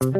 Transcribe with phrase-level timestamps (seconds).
[0.00, 0.12] Bonjour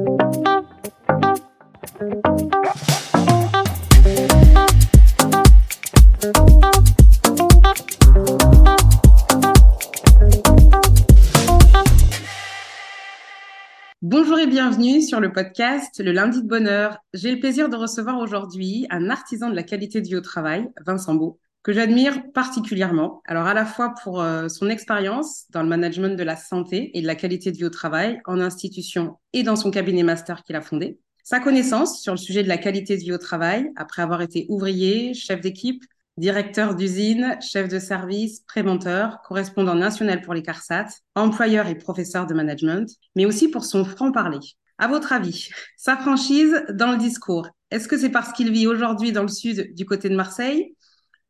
[14.41, 16.99] et bienvenue sur le podcast Le lundi de bonheur.
[17.15, 20.69] J'ai le plaisir de recevoir aujourd'hui un artisan de la qualité de vie au travail,
[20.85, 21.39] Vincent Beau,
[21.69, 23.21] que j'admire particulièrement.
[23.27, 27.03] Alors à la fois pour euh, son expérience dans le management de la santé et
[27.03, 30.57] de la qualité de vie au travail en institution et dans son cabinet master qu'il
[30.57, 34.01] a fondé, sa connaissance sur le sujet de la qualité de vie au travail après
[34.01, 35.85] avoir été ouvrier, chef d'équipe,
[36.17, 42.33] directeur d'usine, chef de service, préventeur, correspondant national pour les CARSAT, employeur et professeur de
[42.33, 44.39] management, mais aussi pour son franc-parler.
[44.79, 49.13] À votre avis, sa franchise dans le discours, est-ce que c'est parce qu'il vit aujourd'hui
[49.13, 50.75] dans le sud du côté de Marseille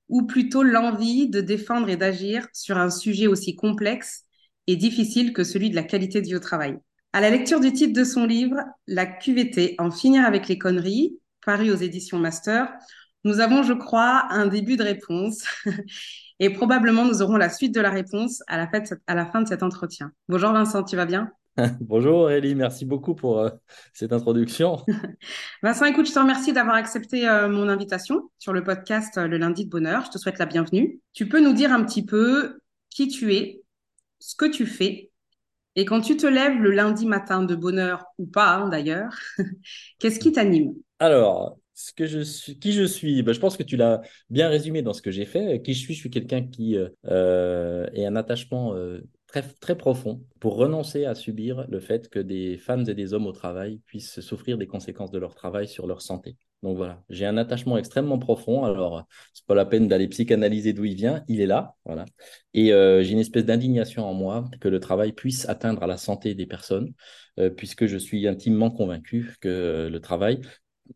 [0.08, 4.24] ou plutôt l'envie de défendre et d'agir sur un sujet aussi complexe
[4.66, 6.76] et difficile que celui de la qualité de vie au travail.
[7.12, 11.18] À la lecture du titre de son livre, La QVT, en finir avec les conneries,
[11.44, 12.70] paru aux éditions Master,
[13.24, 15.44] nous avons, je crois, un début de réponse.
[16.40, 18.70] Et probablement nous aurons la suite de la réponse à la,
[19.08, 20.12] à la fin de cet entretien.
[20.28, 21.32] Bonjour Vincent, tu vas bien?
[21.80, 23.50] Bonjour Aurélie, merci beaucoup pour euh,
[23.92, 24.84] cette introduction.
[25.62, 29.38] Vincent, écoute, je te remercie d'avoir accepté euh, mon invitation sur le podcast euh, Le
[29.38, 30.04] lundi de bonheur.
[30.04, 31.00] Je te souhaite la bienvenue.
[31.12, 33.62] Tu peux nous dire un petit peu qui tu es,
[34.20, 35.10] ce que tu fais,
[35.74, 39.16] et quand tu te lèves le lundi matin de bonheur ou pas hein, d'ailleurs,
[39.98, 40.74] qu'est-ce qui t'anime?
[40.98, 44.48] Alors, ce que je suis, qui je suis, ben, je pense que tu l'as bien
[44.48, 45.62] résumé dans ce que j'ai fait.
[45.62, 50.24] Qui je suis, je suis quelqu'un qui euh, euh est un attachement euh, très, profond
[50.40, 54.20] pour renoncer à subir le fait que des femmes et des hommes au travail puissent
[54.20, 56.36] souffrir des conséquences de leur travail sur leur santé.
[56.62, 58.64] Donc voilà, j'ai un attachement extrêmement profond.
[58.64, 62.04] Alors, c'est pas la peine d'aller psychanalyser d'où il vient, il est là, voilà.
[62.54, 65.98] Et euh, j'ai une espèce d'indignation en moi que le travail puisse atteindre à la
[65.98, 66.92] santé des personnes,
[67.56, 70.40] puisque je suis intimement convaincu que le travail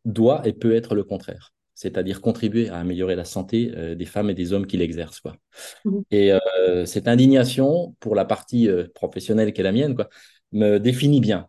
[0.04, 1.52] doit et peut être le contraire,
[1.82, 5.20] c'est-à-dire contribuer à améliorer la santé euh, des femmes et des hommes qui l'exercent.
[5.20, 5.34] Quoi.
[5.84, 5.98] Mmh.
[6.12, 10.08] Et euh, cette indignation, pour la partie euh, professionnelle qui est la mienne, quoi,
[10.52, 11.48] me définit bien.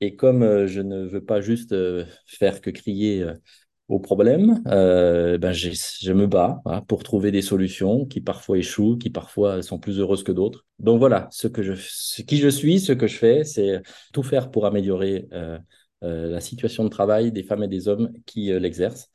[0.00, 1.74] Et comme je ne veux pas juste
[2.26, 3.26] faire que crier
[3.88, 9.10] au problème, ben je me bats hein, pour trouver des solutions qui parfois échouent, qui
[9.10, 10.64] parfois sont plus heureuses que d'autres.
[10.78, 13.82] Donc voilà, ce que je, ce qui je suis, ce que je fais, c'est
[14.12, 15.26] tout faire pour améliorer
[16.00, 19.10] la situation de travail des femmes et des hommes qui l'exercent.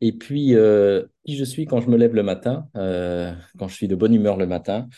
[0.00, 3.88] Et puis, euh, qui je suis quand je me lève le matin, quand je suis
[3.88, 4.88] de bonne humeur le matin,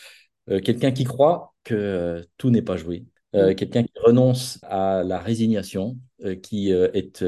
[0.47, 3.55] quelqu'un qui croit que tout n'est pas joué, mm.
[3.55, 5.97] quelqu'un qui renonce à la résignation,
[6.41, 7.23] qui est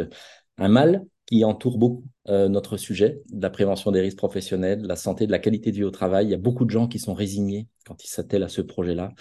[0.58, 4.98] un mal qui entoure beaucoup notre sujet, de la prévention des risques professionnels, de la
[4.98, 6.26] santé, de la qualité de vie au travail.
[6.28, 9.14] Il y a beaucoup de gens qui sont résignés quand ils s'attellent à ce projet-là.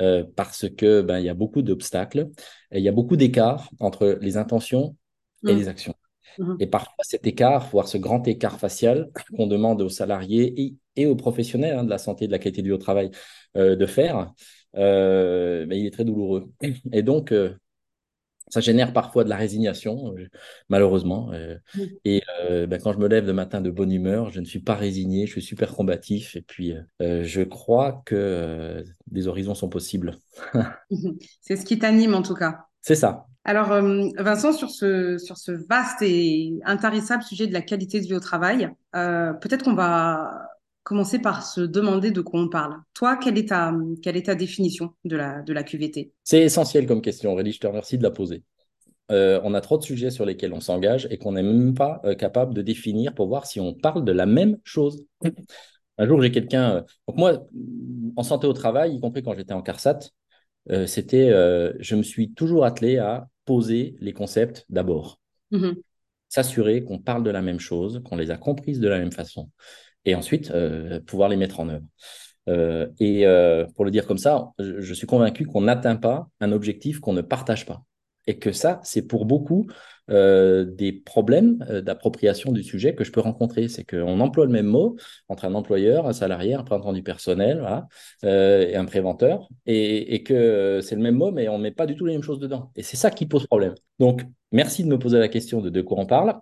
[0.00, 2.30] Euh, parce que ben, il y a beaucoup d'obstacles,
[2.70, 4.96] et il y a beaucoup d'écarts entre les intentions
[5.46, 5.58] et mmh.
[5.58, 5.94] les actions.
[6.38, 6.56] Mmh.
[6.60, 11.16] Et parfois, cet écart, voire ce grand écart facial qu'on demande aux salariés et, aux
[11.16, 13.10] professionnels hein, de la santé et de la qualité au travail
[13.56, 14.32] euh, de faire,
[14.76, 16.52] euh, ben, il est très douloureux.
[16.92, 17.32] Et donc,
[18.52, 20.28] ça génère parfois de la résignation, euh,
[20.68, 21.32] malheureusement.
[21.32, 21.56] Euh,
[22.04, 24.58] et euh, ben, quand je me lève le matin de bonne humeur, je ne suis
[24.58, 26.36] pas résigné, je suis super combatif.
[26.36, 30.18] Et puis, je crois que des horizons sont possibles.
[31.40, 32.66] C'est ce qui t'anime en tout cas.
[32.82, 33.26] C'est ça.
[33.44, 33.68] Alors,
[34.18, 38.20] Vincent, sur ce, sur ce vaste et intarissable sujet de la qualité de vie au
[38.20, 40.48] travail, peut-être qu'on va
[40.82, 42.74] commencer par se demander de quoi on parle.
[42.94, 43.72] Toi, quelle est ta,
[44.02, 47.60] quelle est ta définition de la, de la QVT C'est essentiel comme question, Aurélie, je
[47.60, 48.42] te remercie de la poser.
[49.10, 52.00] Euh, on a trop de sujets sur lesquels on s'engage et qu'on n'est même pas
[52.04, 55.04] euh, capable de définir pour voir si on parle de la même chose.
[55.98, 56.76] Un jour, j'ai quelqu'un.
[56.76, 57.46] Euh, donc, moi,
[58.16, 59.98] en santé au travail, y compris quand j'étais en CARSAT,
[60.86, 61.30] c'était.
[61.80, 65.20] je me suis toujours attelé à poser les concepts d'abord.
[65.50, 65.72] Mmh
[66.28, 69.50] S'assurer qu'on parle de la même chose, qu'on les a comprises de la même façon
[70.04, 71.86] et ensuite euh, pouvoir les mettre en œuvre.
[72.48, 76.52] Euh, et euh, pour le dire comme ça, je, suis convaincu qu'on n'atteint pas un
[76.52, 77.82] objectif qu'on ne partage pas.
[78.26, 79.66] Et que ça, c'est pour beaucoup
[80.08, 83.68] des problèmes d'appropriation du sujet que je peux rencontrer.
[83.68, 84.96] C'est qu'on emploie le même mot
[85.28, 87.86] entre un employeur, un salarié, un représentant du personnel voilà,
[88.22, 91.96] et un préventeur, et, que c'est le même mot, mais on ne met pas du
[91.96, 92.72] tout les mêmes choses dedans.
[92.76, 93.74] Et c'est ça qui pose problème.
[94.00, 96.34] Donc, merci de me poser la question de de quoi on parle.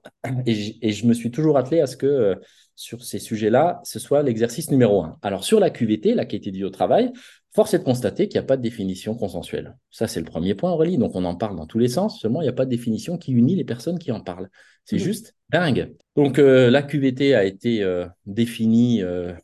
[0.46, 2.37] Et, et je me suis toujours attelé à ce que
[2.81, 5.19] sur ces sujets-là, ce soit l'exercice numéro un.
[5.20, 7.12] Alors, sur la QVT, la qualité de vie au travail,
[7.52, 9.76] force est de constater qu'il n'y a pas de définition consensuelle.
[9.91, 10.99] Ça, c'est le premier point, Aurélie.
[10.99, 13.19] Donc, on en parle dans tous les sens, seulement il n'y a pas de définition
[13.19, 14.49] qui unit les personnes qui en parlent.
[14.85, 15.94] C'est juste dingue.
[16.17, 19.35] Donc, euh, la QVT a été euh, définie euh,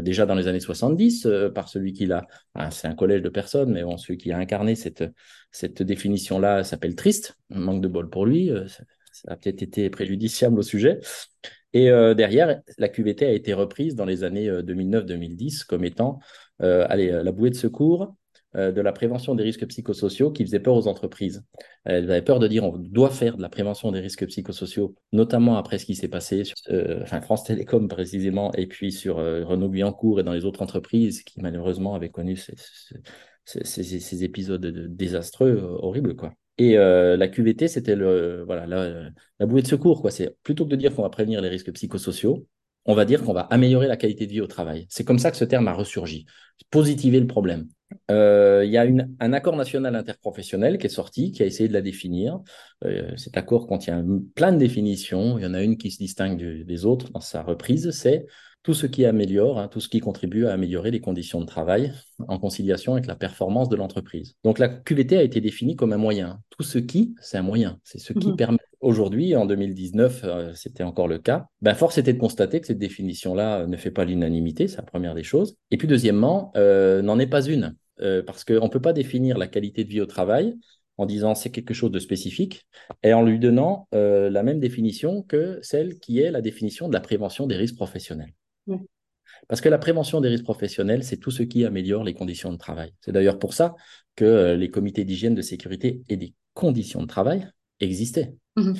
[0.00, 2.26] déjà dans les années 70 par celui qui l'a,
[2.70, 5.04] c'est un collège de personnes, mais bon, celui qui a incarné cette,
[5.50, 8.50] cette définition-là s'appelle Triste, manque de bol pour lui,
[9.22, 11.00] ça, a peut-être été préjudiciable au sujet.
[11.74, 16.18] Et derrière, la QVT a été reprise dans les années 2009-2010 comme étant
[16.60, 18.16] allez, la bouée de secours
[18.56, 21.44] euh, de la prévention des risques psychosociaux qui faisait peur aux entreprises.
[21.84, 25.58] Elles avaient peur de dire on doit faire de la prévention des risques psychosociaux, notamment
[25.58, 29.44] après ce qui s'est passé sur euh, enfin, France Télécom précisément, et puis sur euh,
[29.44, 32.54] Renault Guyancourt et dans les autres entreprises qui malheureusement avaient connu ces,
[33.44, 34.64] ces, épisodes
[34.96, 36.16] désastreux, horribles.
[36.16, 36.32] quoi.
[36.58, 40.02] Et la QVT, c'était le, voilà, la, la, bouée de secours.
[40.02, 40.10] Quoi.
[40.10, 42.46] C'est plutôt que de dire qu'on va prévenir les risques psychosociaux,
[42.84, 44.86] on va dire qu'on va améliorer la qualité de vie au travail.
[44.88, 46.26] C'est comme ça que ce terme a ressurgi.
[46.70, 47.68] Positiver le problème.
[48.10, 48.86] Euh, il y a
[49.20, 52.40] un accord national interprofessionnel qui est sorti, qui a essayé de la définir.
[52.84, 54.04] Euh, cet accord contient
[54.34, 55.38] plein de définitions.
[55.38, 58.26] Il y en a une qui se distingue des autres dans sa reprise, c'est
[58.62, 61.92] tout ce qui améliore, hein, tout ce qui contribue à améliorer les conditions de travail
[62.26, 64.34] en conciliation avec la performance de l'entreprise.
[64.44, 66.40] Donc la QVT a été définie comme un moyen.
[66.50, 67.78] Tout ce qui, c'est un moyen.
[67.84, 68.36] C'est ce qui mmh.
[68.36, 68.58] permet.
[68.80, 71.46] Aujourd'hui, en 2019, euh, c'était encore le cas.
[71.62, 75.14] Ben, force était de constater que cette définition-là ne fait pas l'unanimité, c'est la première
[75.14, 75.56] des choses.
[75.70, 77.74] Et puis deuxièmement, euh, n'en est pas une.
[78.00, 80.56] Euh, parce qu'on ne peut pas définir la qualité de vie au travail
[80.96, 82.66] en disant c'est quelque chose de spécifique
[83.02, 87.00] et en lui donnant la même définition que celle qui est la définition de la
[87.00, 88.32] prévention des risques professionnels.
[89.48, 92.58] Parce que la prévention des risques professionnels, c'est tout ce qui améliore les conditions de
[92.58, 92.92] travail.
[93.00, 93.76] C'est d'ailleurs pour ça
[94.16, 97.48] que euh, les comités d'hygiène, de sécurité et des conditions de travail
[97.80, 98.34] existaient.
[98.56, 98.74] Mhm.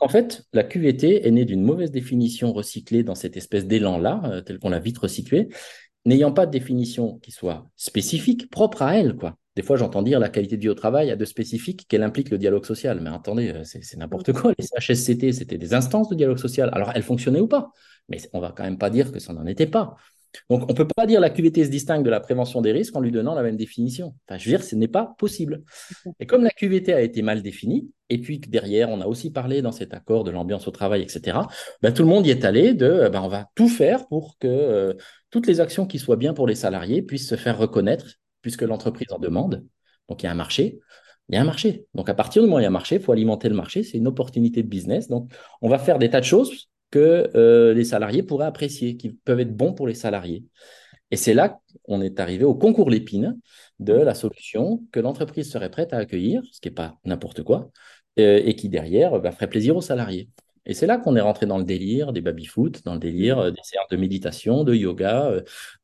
[0.00, 4.40] en fait, la QVT est née d'une mauvaise définition recyclée dans cette espèce d'élan-là, euh,
[4.42, 5.48] tel qu'on l'a vite recyclé,
[6.04, 9.16] n'ayant pas de définition qui soit spécifique, propre à elle.
[9.16, 9.36] quoi.
[9.54, 12.30] Des fois, j'entends dire la qualité de vie au travail a de spécifique qu'elle implique
[12.30, 13.00] le dialogue social.
[13.00, 14.52] Mais attendez, euh, c'est n'importe quoi.
[14.58, 16.70] Les HSCT, c'était des instances de dialogue social.
[16.72, 17.70] Alors, elles fonctionnaient ou pas?
[18.08, 19.96] Mais on va quand même pas dire que ça n'en était pas.
[20.48, 22.96] Donc, on ne peut pas dire la QVT se distingue de la prévention des risques
[22.96, 24.14] en lui donnant la même définition.
[24.26, 25.62] Enfin, je veux dire, ce n'est pas possible.
[26.20, 29.30] Et comme la QVT a été mal définie, et puis que derrière, on a aussi
[29.30, 31.38] parlé dans cet accord de l'ambiance au travail, etc.,
[31.82, 34.48] ben, tout le monde y est allé de ben, on va tout faire pour que
[34.48, 34.94] euh,
[35.32, 39.10] toutes les actions qui soient bien pour les salariés puissent se faire reconnaître, puisque l'entreprise
[39.10, 39.64] en demande.
[40.08, 40.78] Donc, il y a un marché.
[41.28, 41.86] Il y a un marché.
[41.94, 43.54] Donc, à partir du moment où il y a un marché, il faut alimenter le
[43.56, 43.82] marché.
[43.82, 45.08] C'est une opportunité de business.
[45.08, 45.32] Donc,
[45.62, 49.40] on va faire des tas de choses que euh, les salariés pourraient apprécier, qui peuvent
[49.40, 50.44] être bons pour les salariés.
[51.10, 53.38] Et c'est là qu'on est arrivé au concours Lépine
[53.80, 57.70] de la solution que l'entreprise serait prête à accueillir, ce qui n'est pas n'importe quoi,
[58.18, 60.28] euh, et qui derrière bah, ferait plaisir aux salariés.
[60.66, 63.50] Et c'est là qu'on est rentré dans le délire des baby-foot, dans le délire euh,
[63.50, 65.32] des séances de méditation, de yoga,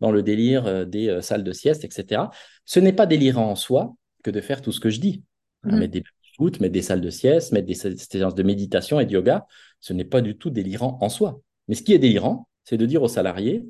[0.00, 2.22] dans le délire des salles de sieste, etc.
[2.64, 5.22] Ce n'est pas délirant en soi que de faire tout ce que je dis.
[5.64, 5.78] Mmh.
[5.78, 9.12] Mettre des baby-foot, mettre des salles de sieste, mettre des séances de méditation et de
[9.12, 9.46] yoga,
[9.80, 11.40] ce n'est pas du tout délirant en soi.
[11.66, 13.64] Mais ce qui est délirant, c'est de dire aux salariés,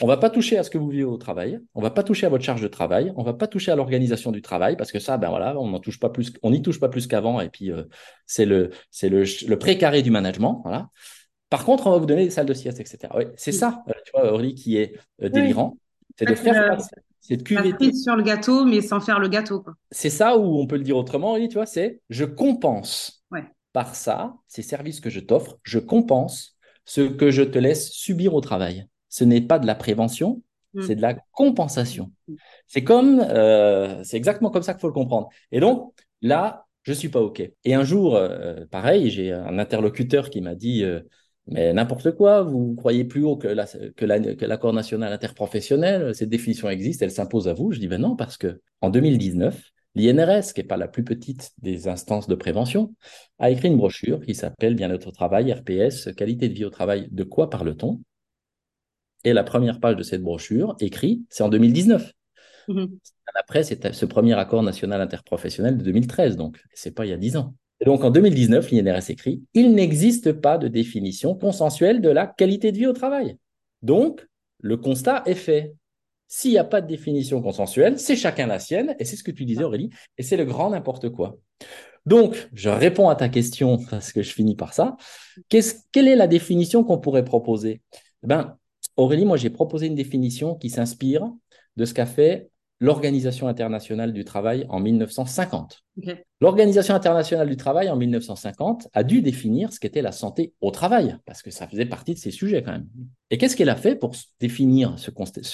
[0.00, 1.90] on ne va pas toucher à ce que vous vivez au travail, on ne va
[1.90, 4.42] pas toucher à votre charge de travail, on ne va pas toucher à l'organisation du
[4.42, 6.88] travail, parce que ça, ben voilà, on n'y touche pas plus, on n'y touche pas
[6.88, 7.84] plus qu'avant, et puis euh,
[8.26, 10.88] c'est le, c'est le, le précaré du management, voilà.
[11.50, 13.12] Par contre, on va vous donner des salles de sieste, etc.
[13.36, 15.76] c'est ça, euh, tu vois, Aurélie, qui est euh, délirant,
[16.16, 16.78] c'est de faire
[17.20, 17.92] cette QVT.
[17.92, 19.64] sur le gâteau, mais sans faire le gâteau.
[19.90, 23.24] C'est ça, ou on peut le dire autrement, Aurélie, tu vois, c'est je compense
[23.72, 28.34] par ça, ces services que je t'offre, je compense ce que je te laisse subir
[28.34, 28.86] au travail.
[29.12, 30.42] Ce n'est pas de la prévention,
[30.72, 30.82] mm.
[30.86, 32.10] c'est de la compensation.
[32.66, 35.28] C'est comme, euh, c'est exactement comme ça qu'il faut le comprendre.
[35.52, 35.92] Et donc,
[36.22, 37.42] là, je suis pas OK.
[37.64, 41.00] Et un jour, euh, pareil, j'ai un interlocuteur qui m'a dit, euh,
[41.46, 47.10] mais n'importe quoi, vous croyez plus haut que, l'accord national interprofessionnel, cette définition existe, elle
[47.10, 47.70] s'impose à vous.
[47.70, 49.62] Je dis, ben non, parce que en 2019,
[49.94, 52.94] L'INRS, qui n'est pas la plus petite des instances de prévention,
[53.38, 57.08] a écrit une brochure qui s'appelle Bien-être au travail, RPS, qualité de vie au travail,
[57.10, 58.00] de quoi parle-t-on?
[59.24, 62.12] Et la première page de cette brochure, écrit, c'est en 2019.
[62.68, 62.86] Mmh
[63.34, 67.16] Après, c'est ce premier accord national interprofessionnel de 2013, donc c'est pas il y a
[67.16, 67.54] dix ans.
[67.80, 72.72] Et donc en 2019, l'INRS écrit Il n'existe pas de définition consensuelle de la qualité
[72.72, 73.36] de vie au travail.
[73.82, 74.26] Donc,
[74.60, 75.74] le constat est fait.
[76.28, 79.32] S'il n'y a pas de définition consensuelle, c'est chacun la sienne, et c'est ce que
[79.32, 81.36] tu disais Aurélie, et c'est le grand n'importe quoi.
[82.06, 84.96] Donc, je réponds à ta question parce que je finis par ça.
[85.48, 87.82] quelle est la définition qu'on pourrait proposer?
[88.22, 88.56] Ben,
[88.96, 91.30] Aurélie, moi j'ai proposé une définition qui s'inspire
[91.76, 92.50] de ce qu'a fait
[92.82, 95.84] l'Organisation internationale du travail en 1950.
[96.40, 101.16] L'Organisation internationale du travail en 1950 a dû définir ce qu'était la santé au travail,
[101.24, 102.88] parce que ça faisait partie de ces sujets quand même.
[103.30, 105.12] Et qu'est-ce qu'elle a fait pour définir ce,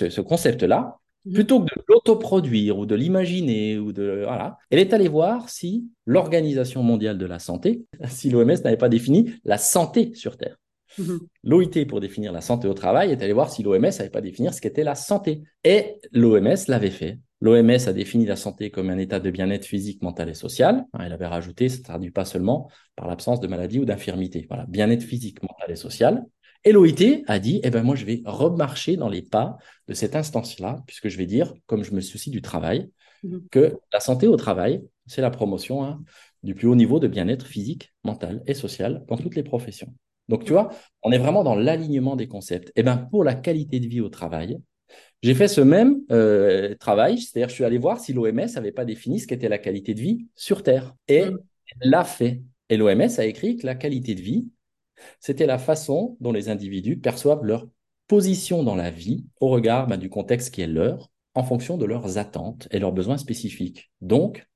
[0.09, 0.97] ce, concept-là?
[1.27, 1.33] Mhm.
[1.35, 5.87] Plutôt que de l'autoproduire ou de l'imaginer, ou de voilà, elle est allée voir si
[6.07, 10.57] l'Organisation mondiale de la santé, si l'OMS n'avait pas défini la santé sur Terre.
[10.99, 11.21] Mhm.
[11.45, 14.53] L'OIT, pour définir la santé au travail, est allé voir si l'OMS n'avait pas définir
[14.53, 15.43] ce qu'était la santé.
[15.65, 17.19] Et l'OMS l'avait fait.
[17.41, 20.85] L'OMS a défini la santé comme un état de bien-être physique, mental et social.
[20.93, 24.47] Hein, elle avait rajouté, ça ne traduit pas seulement par l'absence de maladie ou d'infirmité.
[24.49, 26.25] Voilà, bien-être physique, mental et social.
[26.65, 30.17] Et l'OIT a dit, eh ben moi, je vais remarcher dans les pas de cette
[30.17, 32.91] instance-là, puisque je vais dire, comme je me soucie du travail,
[33.23, 33.43] Mhm.
[33.51, 36.03] que la santé au travail, c'est la promotion hein,
[36.43, 39.93] du plus haut niveau de bien-être physique, mental et social dans toutes les professions.
[40.29, 40.71] Donc, tu vois,
[41.03, 42.73] on est vraiment dans l'alignement des concepts.
[42.77, 44.61] Et bien, pour la qualité de vie au travail,
[45.23, 48.85] j'ai fait ce même euh, travail, c'est-à-dire je suis allé voir si l'OMS n'avait pas
[48.85, 50.95] défini ce qu'était la qualité de vie sur Terre.
[51.09, 51.39] Et Mm.
[51.81, 52.43] elle l'a fait.
[52.69, 54.49] Et l'OMS a écrit que la qualité de vie,
[55.21, 57.67] c'était la façon dont les individus perçoivent leur
[58.07, 61.85] position dans la vie au regard ben, du contexte qui est leur, en fonction de
[61.85, 63.91] leurs attentes et leurs besoins spécifiques.
[64.01, 64.49] Donc,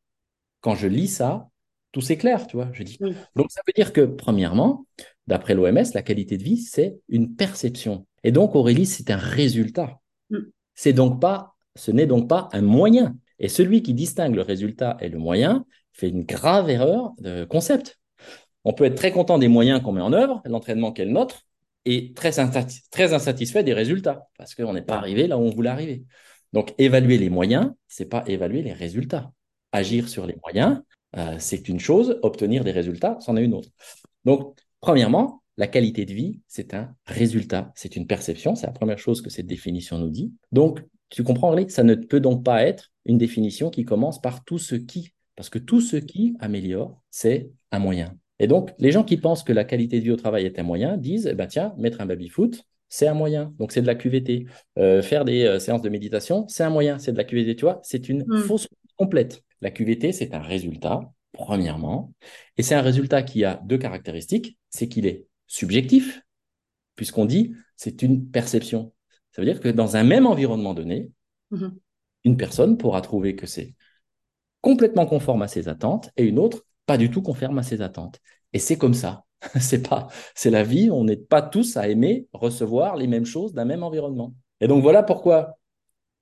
[0.61, 1.49] quand je lis ça,
[1.93, 2.71] tout s'éclaire, tu vois.
[2.73, 2.99] Je dis.
[3.37, 4.87] Donc, ça veut dire que, premièrement,
[5.27, 8.07] d'après l'OMS, la qualité de vie, c'est une perception.
[8.25, 10.01] Et donc, Aurélie, c'est un résultat.
[10.31, 10.39] Mm.
[10.75, 13.17] C'est donc pas, ce n'est donc pas un moyen.
[13.39, 17.99] Et celui qui distingue le résultat et le moyen fait une grave erreur de concept.
[18.65, 21.43] On peut être très content des moyens qu'on met en œuvre, l'entraînement qu'est le nôtre,
[21.85, 25.51] et très, insati- très insatisfait des résultats, parce qu'on n'est pas arrivé là où on
[25.51, 26.05] voulait arriver.
[26.53, 29.33] Donc, évaluer les moyens, c'est pas évaluer les résultats.
[29.73, 30.81] Agir sur les moyens,
[31.17, 33.71] euh, c'est une chose, obtenir des résultats, c'en est une autre.
[34.25, 38.99] Donc, premièrement, la qualité de vie, c'est un résultat, c'est une perception, c'est la première
[38.99, 40.33] chose que cette définition nous dit.
[40.51, 44.45] Donc, tu comprends, Aurélie, ça ne peut donc pas être une définition qui commence par
[44.45, 48.15] tout ce qui, parce que tout ce qui améliore, c'est un moyen.
[48.39, 50.63] Et donc, les gens qui pensent que la qualité de vie au travail est un
[50.63, 53.55] moyen disent, eh ben, tiens, mettre un baby-foot, c'est un moyen.
[53.59, 54.47] Donc, c'est de la QVT.
[54.79, 57.57] Euh, faire des euh, séances de méditation, c'est un moyen, c'est de la QVT.
[57.57, 58.39] Tu vois, c'est une Mm.
[58.39, 59.43] fausse complète.
[59.61, 61.01] La QVT, c'est un résultat,
[61.33, 62.13] premièrement.
[62.57, 64.59] Et c'est un résultat qui a deux caractéristiques.
[64.71, 66.23] C'est qu'il est subjectif,
[66.97, 68.93] puisqu'on dit c'est une perception.
[69.33, 71.11] Ça veut dire que dans un même environnement donné,
[71.51, 71.79] Mhm.
[72.25, 73.75] une personne pourra trouver que c'est
[74.63, 78.21] complètement conforme à ses attentes et une autre pas du tout conforme à ses attentes.
[78.53, 79.25] Et c'est comme ça.
[79.61, 80.89] C'est pas, c'est la vie.
[80.93, 84.35] On n'est pas tous à aimer recevoir les mêmes choses d'un même environnement.
[84.61, 85.59] Et donc voilà pourquoi,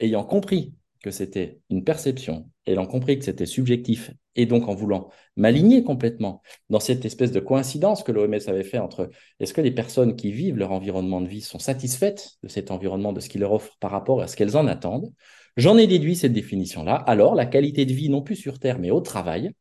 [0.00, 5.08] ayant compris que c'était une perception, ayant compris que c'était subjectif, et donc en voulant
[5.36, 9.70] m'aligner complètement dans cette espèce de coïncidence que l'OMS avait fait entre est-ce que les
[9.70, 13.40] personnes qui vivent leur environnement de vie sont satisfaites de cet environnement, de ce qu'il
[13.40, 15.12] leur offre par rapport à ce qu'elles en attendent,
[15.56, 16.94] j'en ai déduit cette définition-là.
[16.94, 19.52] Alors, la qualité de vie, non plus sur Terre, mais au travail,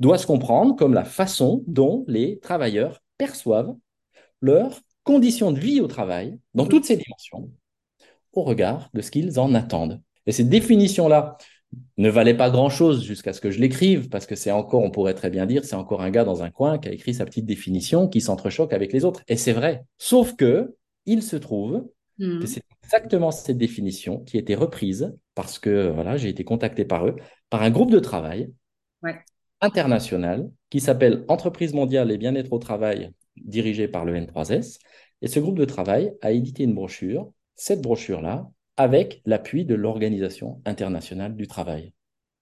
[0.00, 3.74] doit se comprendre comme la façon dont les travailleurs perçoivent
[4.40, 7.50] leurs conditions de vie au travail, dans toutes ces dimensions,
[8.32, 10.02] au regard de ce qu'ils en attendent.
[10.26, 11.36] Et cette définition-là
[11.98, 15.14] ne valait pas grand-chose jusqu'à ce que je l'écrive, parce que c'est encore, on pourrait
[15.14, 17.46] très bien dire, c'est encore un gars dans un coin qui a écrit sa petite
[17.46, 19.22] définition, qui s'entrechoque avec les autres.
[19.28, 19.84] Et c'est vrai.
[19.98, 20.74] Sauf que,
[21.06, 21.84] il se trouve
[22.18, 22.40] Mhm.
[22.40, 26.84] que c'est exactement cette définition qui a été reprise, parce que voilà, j'ai été contacté
[26.84, 27.16] par eux,
[27.50, 28.52] par un groupe de travail
[29.02, 29.16] Ouais.
[29.60, 34.78] international qui s'appelle Entreprise mondiale et bien-être au travail, dirigé par le N3S.
[35.22, 40.60] Et ce groupe de travail a édité une brochure, cette brochure-là, avec l'appui de l'Organisation
[40.64, 41.92] internationale du travail,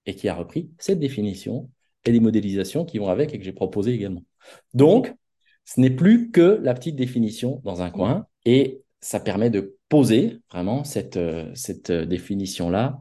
[0.06, 1.70] et qui a repris cette définition
[2.04, 4.24] et les modélisations qui vont avec et que j'ai proposées également.
[4.74, 5.14] Donc,
[5.64, 10.40] ce n'est plus que la petite définition dans un coin, et ça permet de poser
[10.50, 12.98] vraiment cette, euh, cette euh, définition-là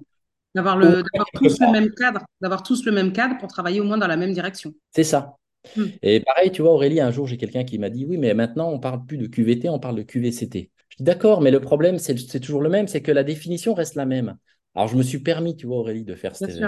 [0.54, 3.86] D'avoir le, d'avoir tous le même cadre, d'avoir tous le même cadre pour travailler au
[3.86, 4.74] moins dans la même direction.
[4.92, 5.38] C'est ça.
[5.78, 5.86] Hmm.
[6.02, 8.70] Et pareil, tu vois, Aurélie, un jour, j'ai quelqu'un qui m'a dit, oui, mais maintenant,
[8.70, 10.70] on parle plus de QVT, on parle de QVCT.
[10.92, 13.96] Je dis, d'accord, mais le problème, c'est toujours le même, c'est que la définition reste
[13.96, 14.38] la même.
[14.76, 16.60] Alors, je me suis permis, tu vois, Aurélie, de faire cette,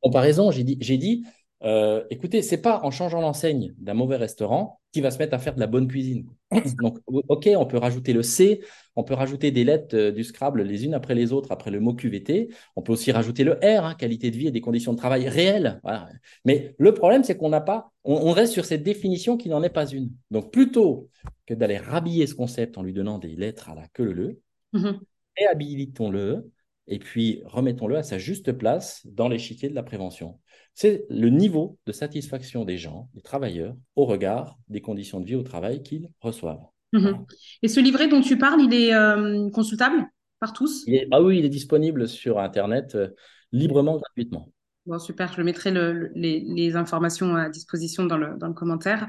[0.00, 0.50] comparaison.
[0.50, 1.24] J'ai dit, j'ai dit
[1.64, 5.38] euh, écoutez, c'est pas en changeant l'enseigne d'un mauvais restaurant qui va se mettre à
[5.38, 6.26] faire de la bonne cuisine.
[6.82, 8.60] Donc, ok, on peut rajouter le C,
[8.96, 11.80] on peut rajouter des lettres euh, du Scrabble les unes après les autres après le
[11.80, 12.48] mot QVT.
[12.76, 15.28] On peut aussi rajouter le R, hein, qualité de vie et des conditions de travail
[15.28, 15.80] réelles.
[15.82, 16.08] Voilà.
[16.44, 19.62] Mais le problème, c'est qu'on n'a pas, on, on reste sur cette définition qui n'en
[19.62, 20.10] est pas une.
[20.30, 21.08] Donc, plutôt
[21.46, 24.40] que d'aller rhabiller ce concept en lui donnant des lettres à la queue leu,
[24.72, 25.00] Mhm.
[25.36, 26.50] réhabilitons-le
[26.86, 30.38] et puis remettons-le à sa juste place dans l'échiquier de la prévention.
[30.80, 35.34] C'est le niveau de satisfaction des gens, des travailleurs, au regard des conditions de vie
[35.34, 36.62] au travail qu'ils reçoivent.
[36.92, 37.00] Mhm.
[37.02, 37.18] Voilà.
[37.64, 40.06] Et ce livret dont tu parles, il est euh, consultable
[40.38, 40.84] par tous?
[40.86, 43.08] Il est- ah oui, il est disponible sur Internet euh,
[43.50, 44.52] librement, gratuitement.
[44.86, 48.54] Bon, super, je mettrai le- le- les, les informations à disposition dans le, dans le
[48.54, 49.08] commentaire.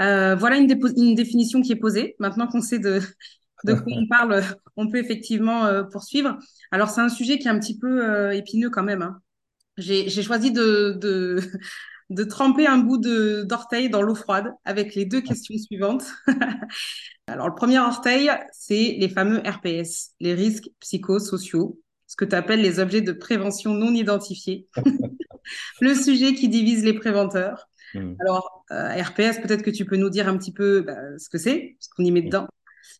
[0.00, 2.16] Euh, voilà une, définition qui est posée.
[2.18, 2.98] Maintenant qu'on sait de,
[3.62, 4.42] de quoi on parle,
[4.74, 6.36] on peut effectivement poursuivre.
[6.72, 9.02] Alors, c'est un sujet qui est un petit peu épineux quand même.
[9.02, 9.20] hein.
[9.76, 11.40] J'ai, choisi de, de,
[12.10, 16.04] de tremper un bout d'orteil dans l'eau froide avec les deux questions suivantes.
[17.26, 22.62] Alors, le premier orteil, c'est les fameux RPS, les risques psychosociaux, ce que tu appelles
[22.62, 24.68] les objets de prévention non identifiés.
[25.80, 27.68] le sujet qui divise les préventeurs.
[27.94, 28.14] Mmh.
[28.20, 31.38] Alors, euh, RPS, peut-être que tu peux nous dire un petit peu bah, ce que
[31.38, 32.26] c'est, ce qu'on y met mmh.
[32.26, 32.48] dedans.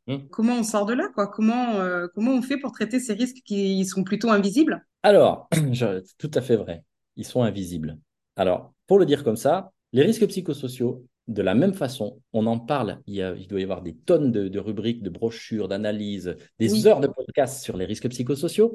[0.07, 0.29] Mmh.
[0.31, 1.27] Comment on sort de là quoi?
[1.27, 4.87] Comment, euh, comment on fait pour traiter ces risques qui sont plutôt invisibles?
[5.03, 5.49] Alors,
[6.19, 6.85] tout à fait vrai.
[7.17, 7.99] Ils sont invisibles.
[8.37, 12.59] Alors, pour le dire comme ça, les risques psychosociaux, de la même façon, on en
[12.59, 17.01] parle, il, il doit y avoir des tonnes de, rubriques, de brochures, d'analyses, des heures
[17.01, 18.75] de podcasts sur les risques psychosociaux.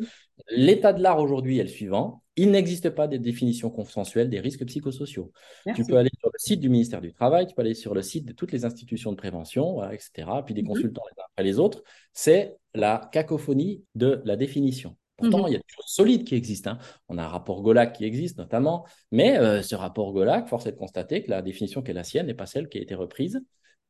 [0.50, 2.21] L'état de l'art aujourd'hui est le suivant.
[2.38, 5.32] Il n'existe pas de définition consensuelle des risques psychosociaux.
[5.76, 8.02] Tu peux aller sur le site du ministère du Travail, tu peux aller sur le
[8.02, 10.70] site de toutes les institutions de prévention, etc., puis des mhm.
[10.70, 11.84] consultants les uns après les autres.
[12.14, 14.96] C'est la cacophonie de la définition.
[15.18, 15.48] Pourtant, mhm.
[15.50, 16.72] il y a des choses solides qui existent.
[16.72, 16.78] Hein.
[17.10, 20.72] On a un rapport Golac qui existe notamment, mais euh, ce rapport Golac, force est
[20.72, 22.96] de constater que la définition qui est la sienne n'est pas celle qui a été
[22.96, 23.42] reprise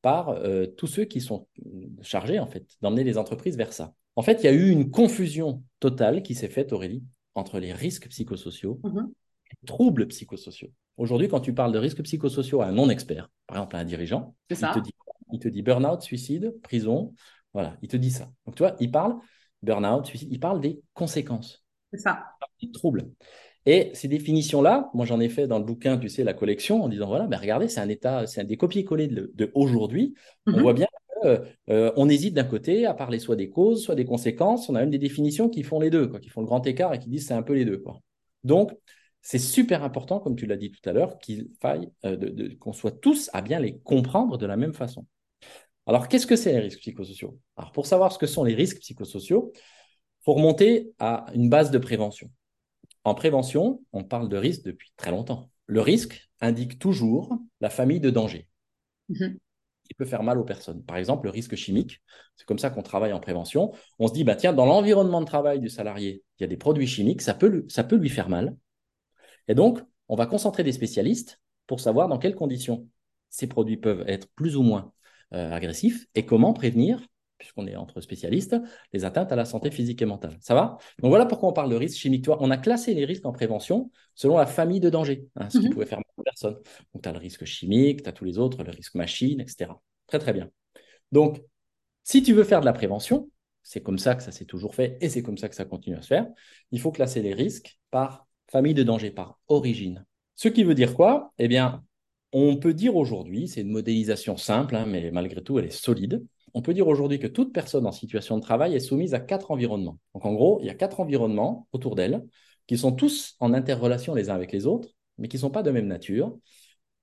[0.02, 1.48] par euh, tous ceux qui sont
[2.02, 3.94] chargés en fait d'emmener les entreprises vers ça.
[4.16, 7.04] En fait, il y a eu une confusion totale qui s'est faite, Aurélie,
[7.36, 9.12] entre les risques psychosociaux mhm.
[9.48, 10.72] et les troubles psychosociaux.
[10.98, 14.36] Aujourd'hui, quand tu parles de risques psychosociaux à un non-expert, par exemple à un dirigeant,
[14.50, 14.94] il, Te dit,
[15.32, 17.14] il te dit burn-out, suicide, prison,
[17.54, 18.32] voilà, il te dit ça.
[18.46, 19.16] Donc, tu vois, il parle
[19.62, 21.64] burn-out, suicide, il parle des conséquences.
[21.92, 22.26] C'est ça.
[22.62, 23.12] Des troubles.
[23.66, 26.90] Et ces définitions-là, moi j'en ai fait dans le bouquin, tu sais, la collection, en
[26.90, 30.16] disant voilà, mais regardez, c'est un état, c'est un des copier-coller de, aujourd'hui.
[30.48, 30.62] On mhm.
[30.62, 30.88] voit bien
[31.22, 34.70] qu'on euh, hésite d'un côté à parler soit des causes, soit des conséquences.
[34.70, 36.94] On a même des définitions qui font les deux, quoi, qui font le grand écart
[36.94, 37.80] et qui disent c'est un peu les deux.
[37.80, 38.00] Quoi.
[38.44, 38.72] Donc,
[39.22, 42.92] c'est super important, comme tu l'as dit tout à l'heure, qu'il faille euh, qu'on soit
[42.92, 45.06] tous à bien les comprendre de la même façon.
[45.86, 47.38] Alors, qu'est-ce que c'est les risques psychosociaux?
[47.56, 51.72] Alors, pour savoir ce que sont les risques psychosociaux, il faut remonter à une base
[51.72, 52.32] de prévention.
[53.04, 55.50] En prévention, on parle de risque depuis très longtemps.
[55.66, 58.48] Le risque indique toujours la famille de danger
[59.10, 59.38] mhm.
[59.92, 60.82] Qui peut faire mal aux personnes.
[60.86, 62.02] Par exemple, le risque chimique,
[62.38, 63.74] c'est comme ça qu'on travaille en prévention.
[64.00, 66.56] On se dit, bah, tiens, dans l'environnement de travail du salarié, il y a des
[66.56, 68.56] produits chimiques, ça peut, lui faire mal.
[69.50, 72.88] Et donc, on va concentrer des spécialistes pour savoir dans quelles conditions
[73.30, 74.94] ces produits peuvent être plus ou moins
[75.34, 77.06] euh, agressif et comment prévenir,
[77.42, 78.56] puisqu'on est entre spécialistes,
[78.94, 80.38] les atteintes à la santé physique et mentale.
[80.42, 80.78] Ça va?
[81.00, 82.28] Donc voilà pourquoi on parle de risque chimique.
[82.30, 85.66] On a classé les risques en prévention selon la famille de danger, hein, ce qui
[85.66, 85.74] mhm.
[85.74, 86.60] pouvait faire mal aux personnes.
[86.94, 89.72] Donc tu as le risque chimique, tu as tous les autres, le risque machine, etc.
[90.06, 90.50] Très très bien.
[91.12, 91.42] Donc,
[92.04, 93.30] si tu veux faire de la prévention,
[93.64, 95.96] c'est comme ça que ça s'est toujours fait et c'est comme ça que ça continue
[95.96, 96.28] à se faire,
[96.72, 100.06] il faut classer les risques par famille de danger, par origine.
[100.36, 101.34] Ce qui veut dire quoi?
[101.40, 101.84] Eh bien,
[102.34, 106.26] on peut dire aujourd'hui, c'est une modélisation simple, hein, mais malgré tout, elle est solide.
[106.54, 109.52] On peut dire aujourd'hui que toute personne en situation de travail est soumise à quatre
[109.52, 109.98] environnements.
[110.14, 112.26] Donc en gros, il y a quatre environnements autour d'elle
[112.68, 115.64] qui sont tous en interrelation les uns avec les autres, mais qui ne sont pas
[115.64, 116.38] de même nature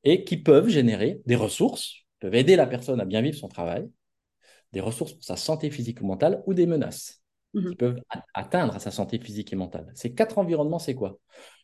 [0.04, 3.88] et qui peuvent générer des ressources, peuvent aider la personne à bien vivre son travail,
[4.72, 7.22] des ressources pour sa santé physique ou mentale ou des menaces
[7.54, 8.00] mmh qui peuvent
[8.34, 9.90] atteindre à sa santé physique et mentale.
[9.94, 11.18] Ces quatre environnements, c'est quoi?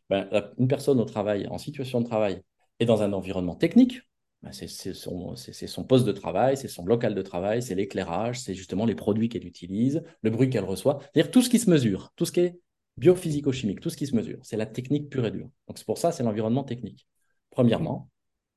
[0.09, 2.42] Ben, Une personne au travail, en situation de travail,
[2.81, 4.01] et dans un environnement technique.
[4.45, 8.85] Ben, c'est son, poste de travail, c'est son local de travail, c'est l'éclairage, c'est justement
[8.85, 12.27] les produits qu'elle utilise, le bruit qu'elle reçoit, c'est-à-dire tout ce qui se mesure, tout
[12.27, 12.61] ce qui est
[12.99, 14.39] biophysico-chimique, tout ce qui se mesure.
[14.43, 15.49] C'est la technique pure et dure.
[15.67, 17.09] Donc c'est pour ça, c'est l'environnement technique.
[17.49, 18.11] Premièrement,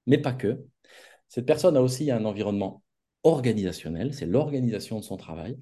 [0.08, 0.66] mais pas que.
[1.30, 2.84] Cette personne a aussi un environnement
[3.24, 5.58] organisationnel, c'est l'organisation de son travail,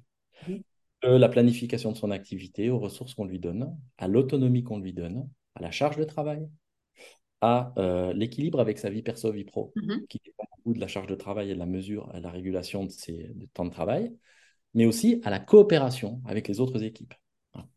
[0.48, 4.92] de la planification de son activité, aux ressources qu'on lui donne, à l'autonomie qu'on lui
[4.92, 6.48] donne, à la charge de travail,
[7.40, 10.06] à euh, l'équilibre avec sa vie perso-vie pro, mhm.
[10.08, 12.84] qui dépend beaucoup de la charge de travail et de la mesure, à la régulation
[12.84, 14.12] de ses temps de travail,
[14.74, 17.14] mais aussi à la coopération avec les autres équipes.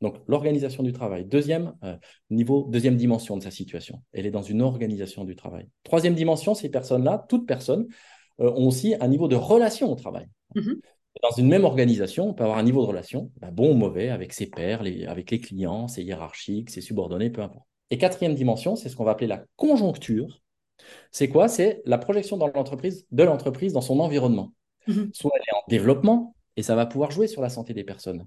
[0.02, 1.26] Donc, l'organisation du travail.
[1.26, 1.96] Deuxième euh,
[2.30, 4.02] niveau, deuxième dimension de sa situation.
[4.12, 5.70] Elle est dans une organisation du travail.
[5.84, 7.88] Troisième dimension, ces personnes-là, toutes personnes,
[8.40, 10.28] euh, ont aussi un niveau de relation au travail.
[10.56, 10.80] Mhm.
[11.24, 14.10] Dans une même organisation, on peut avoir un niveau de relation, bah, bon ou mauvais,
[14.10, 17.68] avec ses pairs, avec les clients, ses hiérarchiques, ses subordonnés, peu importe.
[17.92, 20.42] Et quatrième dimension, c'est ce qu'on va appeler la conjoncture.
[21.12, 21.48] C'est quoi?
[21.48, 24.54] C'est la projection dans l'entreprise de l'entreprise dans son environnement.
[24.88, 25.12] Mhm.
[25.14, 28.26] Soit elle est en développement et ça va pouvoir jouer sur la santé des personnes.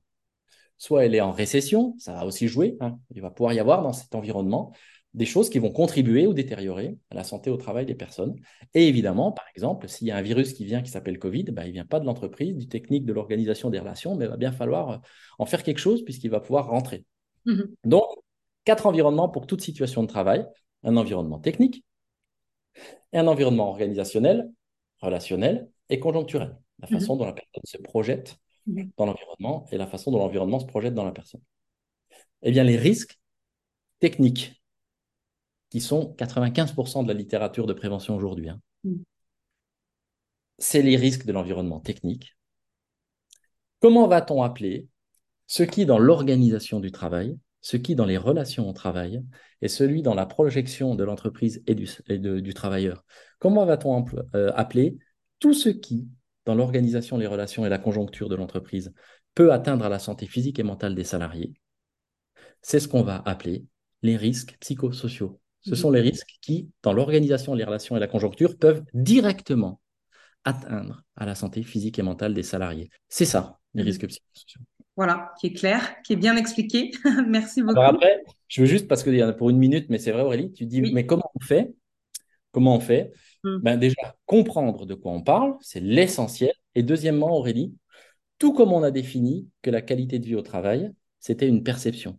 [0.79, 2.77] Soit elle est en récession, ça va aussi jouer.
[2.81, 2.99] Hein.
[3.15, 4.73] Il va pouvoir y avoir dans cet environnement
[5.15, 8.35] des choses qui vont contribuer ou détériorer à la santé au travail des personnes.
[8.73, 11.65] Et évidemment, par exemple, s'il y a un virus qui vient qui s'appelle Covid, bah,
[11.65, 14.39] il ne vient pas de l'entreprise, du technique, de l'organisation des relations, mais il va
[14.39, 15.03] bien falloir
[15.39, 17.05] en faire quelque chose puisqu'il va pouvoir rentrer.
[17.45, 17.75] Mhm.
[17.85, 18.07] Donc,
[18.65, 20.47] quatre environnements pour toute situation de travail.
[20.85, 21.85] Un environnement technique,
[23.13, 24.51] et un environnement organisationnel,
[25.01, 26.59] relationnel et conjoncturel.
[26.81, 26.99] La mhm.
[26.99, 30.95] façon dont la personne se projette dans l'environnement et la façon dont l'environnement se projette
[30.95, 31.43] dans la personne.
[32.43, 33.19] Eh bien, les risques
[34.01, 34.61] techniques,
[35.71, 39.03] qui sont 95% de la littérature de prévention aujourd'hui, hein, mhm.
[40.59, 42.37] c'est les risques de l'environnement technique
[43.81, 44.87] Comment va-t-on appeler
[45.49, 49.23] ce qui, dans l'organisation du travail, ce qui, dans les relations au travail,
[49.63, 51.89] et celui dans la projection de l'entreprise et, du,
[52.43, 53.05] du, travailleur
[53.39, 54.99] Comment va-t-on euh, appeler
[55.39, 56.09] tout ce qui,
[56.45, 58.93] dans l'organisation, les relations et la conjoncture de l'entreprise,
[59.35, 61.55] peut atteindre à la santé physique et mentale des salariés?
[62.61, 63.65] C'est ce qu'on va appeler
[64.03, 65.41] les risques psychosociaux.
[65.65, 69.81] Ce sont les risques qui, dans l'organisation, les relations et la conjoncture, peuvent directement
[70.45, 72.91] atteindre à la santé physique et mentale des salariés.
[73.09, 74.61] C'est ça, les risques psychosociaux.
[74.97, 76.91] Voilà, qui est clair, qui est bien expliqué.
[77.27, 77.79] Merci beaucoup.
[77.79, 80.13] Alors après, je veux juste, parce qu'il y en a pour une minute, mais c'est
[80.13, 81.73] vrai Aurélie, tu dis, mais comment on fait?
[82.51, 83.13] Comment on fait?
[83.45, 83.59] Hmm.
[83.63, 86.53] ben Déjà, comprendre de quoi on parle, c'est l'essentiel.
[86.75, 87.75] Et deuxièmement, Aurélie,
[88.39, 92.19] tout comme on a défini que la qualité de vie au travail, c'était une perception.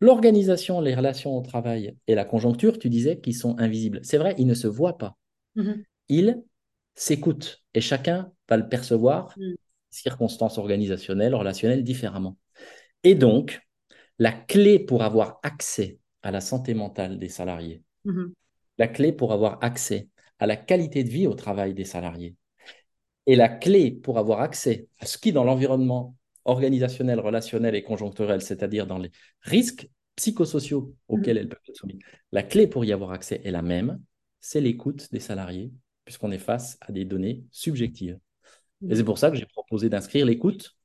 [0.00, 4.00] L'organisation, les relations au travail et la conjoncture, tu disais qu'ils sont invisibles.
[4.02, 5.16] C'est vrai, ils ne se voient pas.
[5.54, 5.84] Mhm.
[6.08, 6.42] Ils
[6.94, 9.54] s'écoutent et chacun va le percevoir, mm.
[9.92, 12.36] Circonstances organisationnelles, relationnelles, différemment.
[13.04, 13.60] Et donc,
[14.18, 18.32] la clé pour avoir accès à la santé mentale des salariés, mhm.
[18.78, 22.34] la clé pour avoir accès à la qualité de vie au travail des salariés,
[23.26, 28.42] et la clé pour avoir accès à ce qui, dans l'environnement organisationnelle, relationnelle et conjoncturelle,
[28.42, 32.00] c'est-à-dire dans les risques psychosociaux auxquels elles peuvent être soumises.
[32.32, 34.00] La clé pour y avoir accès est la même,
[34.40, 35.70] c'est l'écoute des salariés,
[36.04, 38.18] puisqu'on est face à des données subjectives.
[38.88, 40.76] Et c'est pour ça que j'ai proposé d'inscrire l'écoute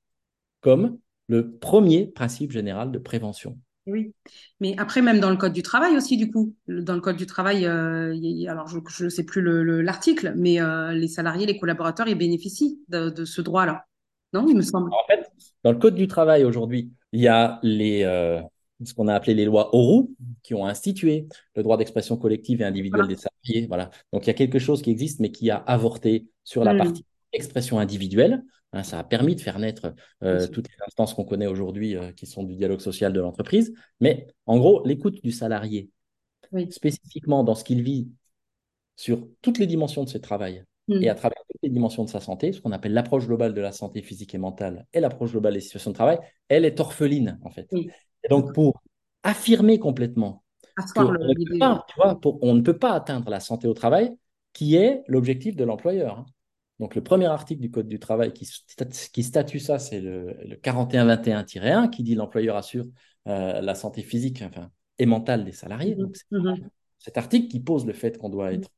[0.61, 3.57] comme le premier principe général de prévention.
[3.85, 4.13] Oui,
[4.59, 7.25] mais après, même dans le Code du travail aussi, du coup, dans le Code du
[7.25, 8.13] travail, euh,
[8.49, 9.41] alors je ne sais plus
[9.81, 13.85] l'article, mais euh, les salariés, les collaborateurs, ils bénéficient de ce droit-là.
[14.33, 14.91] Non, il me semble.
[14.91, 15.31] En fait,
[15.63, 18.41] dans le Code du travail aujourd'hui, il y a les, euh,
[18.83, 22.65] ce qu'on a appelé les lois Auroux qui ont institué le droit d'expression collective et
[22.65, 23.67] individuelle des salariés.
[23.67, 23.89] Voilà.
[24.11, 26.77] Donc il y a quelque chose qui existe, mais qui a avorté sur la hmm.
[26.77, 28.43] partie expression individuelle.
[28.73, 32.11] Hein, ça a permis de faire naître euh, toutes les instances qu'on connaît aujourd'hui euh,
[32.11, 33.73] qui sont du dialogue social de l'entreprise.
[33.99, 35.89] Mais en gros, l'écoute du salarié,
[36.69, 38.09] spécifiquement dans ce qu'il vit
[38.95, 41.03] sur toutes les dimensions de ses travail, Mm.
[41.03, 43.61] et à travers toutes les dimensions de sa santé, ce qu'on appelle l'approche globale de
[43.61, 47.39] la santé physique et mentale et l'approche globale des situations de travail, elle est orpheline
[47.43, 47.67] en fait.
[47.73, 48.81] Et donc pour
[49.23, 50.43] affirmer complètement
[50.95, 54.15] qu'on ne, pas, tu vois, pour, on ne peut pas atteindre la santé au travail,
[54.53, 56.25] qui est l'objectif de l'employeur.
[56.79, 58.47] Donc le premier article du Code du travail qui,
[59.11, 62.85] qui statue ça, c'est le, le 4121-1 qui dit l'employeur assure
[63.27, 65.95] euh, la santé physique enfin, et mentale des salariés.
[65.95, 66.61] Donc, mm-2
[66.99, 68.69] cet article qui pose le fait qu'on doit être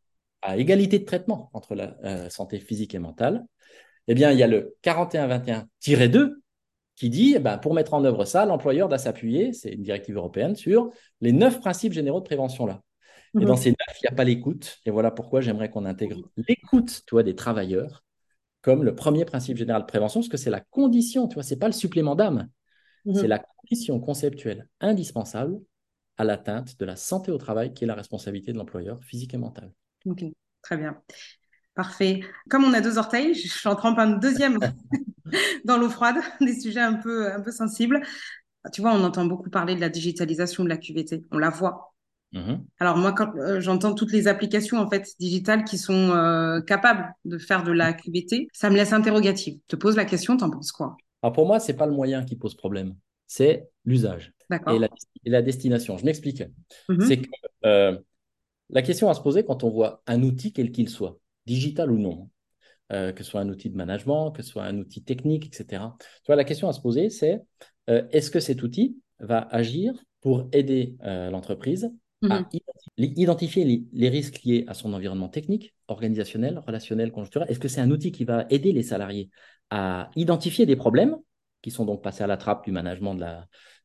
[0.42, 3.46] à égalité de traitement entre la euh, santé physique et mentale,
[4.08, 6.36] eh bien, il y a le 4121-2
[6.96, 10.16] qui dit, eh ben, pour mettre en œuvre ça, l'employeur doit s'appuyer, c'est une directive
[10.16, 12.28] européenne, sur les neuf principes généraux de
[13.40, 13.58] Et dans mhm.
[13.58, 14.80] ces neuf, il n'y a pas l'écoute.
[14.86, 18.04] Et voilà pourquoi j'aimerais qu'on intègre l'écoute des travailleurs
[18.62, 21.54] comme le premier principe général de prévention, parce que c'est la condition, tu vois, ce
[21.54, 22.50] n'est pas le supplément d'âme.
[23.06, 23.16] Mhm.
[23.16, 25.60] C'est la condition conceptuelle indispensable
[26.18, 29.38] à l'atteinte de la santé au travail, qui est la responsabilité de l'employeur physique et
[29.38, 29.72] mental.
[30.06, 30.26] Ok,
[30.62, 31.02] très bien.
[31.74, 32.20] Parfait.
[32.50, 34.60] Comme on a deux orteils, je en trempe un deuxième
[35.66, 38.02] dans l'eau froide, des sujets un peu, un peu sensibles.
[38.74, 41.24] Tu vois, on entend beaucoup parler de la digitalisation de la QVT.
[41.32, 41.94] On la voit.
[42.34, 42.60] Mm-hmm.
[42.80, 47.14] Alors moi, quand euh, j'entends toutes les applications en fait digitales qui sont euh, capables
[47.26, 49.60] de faire de la QVT, ça me laisse interrogative.
[49.64, 50.96] Je te pose la question, t'en penses quoi?
[51.24, 52.96] Alors pour moi, c'est pas le moyen qui pose problème,
[53.28, 54.90] c'est l'usage et la,
[55.26, 55.98] et la, destination.
[55.98, 56.44] Je m'explique.
[56.90, 57.08] Mm-hmm.
[57.08, 57.30] C'est que
[57.66, 57.98] euh,
[58.70, 61.98] la question à se poser quand on voit un outil quel qu'il soit, digital ou
[61.98, 62.30] non,
[62.92, 65.84] euh, que ce soit un outil de management, que ce soit un outil technique, etc.
[66.00, 67.40] Tu vois, la question à se poser, c'est
[67.90, 71.30] euh, est-ce que cet outil va agir pour aider euh,
[72.30, 72.46] à mhm.
[72.98, 77.92] identifier les, risques liés à son environnement technique, organisationnel, relationnel, conjoncturel Est-ce que c'est un
[77.92, 79.30] outil qui va aider les salariés
[79.70, 81.16] à identifier des problèmes
[81.62, 83.26] qui sont donc passés à la trappe du management de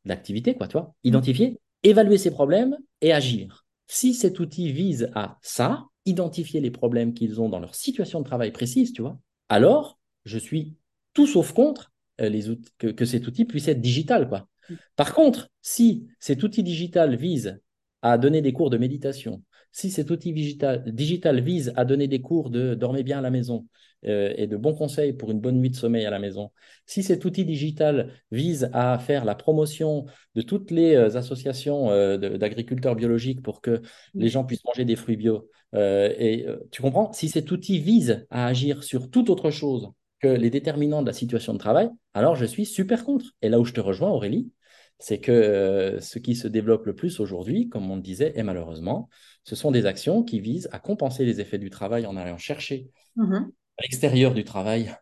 [0.05, 0.95] l'activité, quoi, tu vois?
[1.05, 3.65] Identifier, évaluer ces problèmes et agir.
[3.87, 8.25] Si cet outil vise à ça, identifier les problèmes qu'ils ont dans leur situation de
[8.25, 9.19] travail précise, tu vois,
[9.49, 10.75] alors je suis
[11.13, 12.45] tout sauf contre euh, les
[12.79, 14.29] que, cet outil puisse être digital.
[14.29, 14.49] Quoi.
[14.97, 17.61] Par contre, si cet outil digital vise
[18.05, 22.51] à donner des cours de méditation, si cet outil digital, vise à donner des cours
[22.51, 23.67] de dormez bien à la maison
[24.05, 26.53] euh, et de bons conseils pour une bonne nuit de sommeil à la maison,
[26.85, 32.37] si cet outil digital vise à faire la promotion de toutes les euh, associations euh,
[32.37, 33.81] d'agriculteurs biologiques pour que
[34.13, 38.47] les gens puissent manger des fruits bio, et tu comprends, si cet outil vise à
[38.47, 39.89] agir sur toute autre chose
[40.21, 43.27] que les déterminants de la situation de travail, alors je suis super contre.
[43.43, 44.53] Et là où je te rejoins, Aurélie,
[44.99, 49.09] c'est que ce qui se développe le plus aujourd'hui, comme on le disait, et malheureusement,
[49.45, 52.91] ce sont des actions qui visent à compenser les effets du travail en allant chercher
[53.17, 54.95] mmh à l'extérieur du travail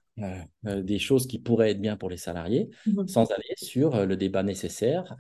[0.65, 3.07] des choses qui pourraient être bien pour les salariés, Mhm.
[3.07, 5.17] sans aller sur le débat nécessaire,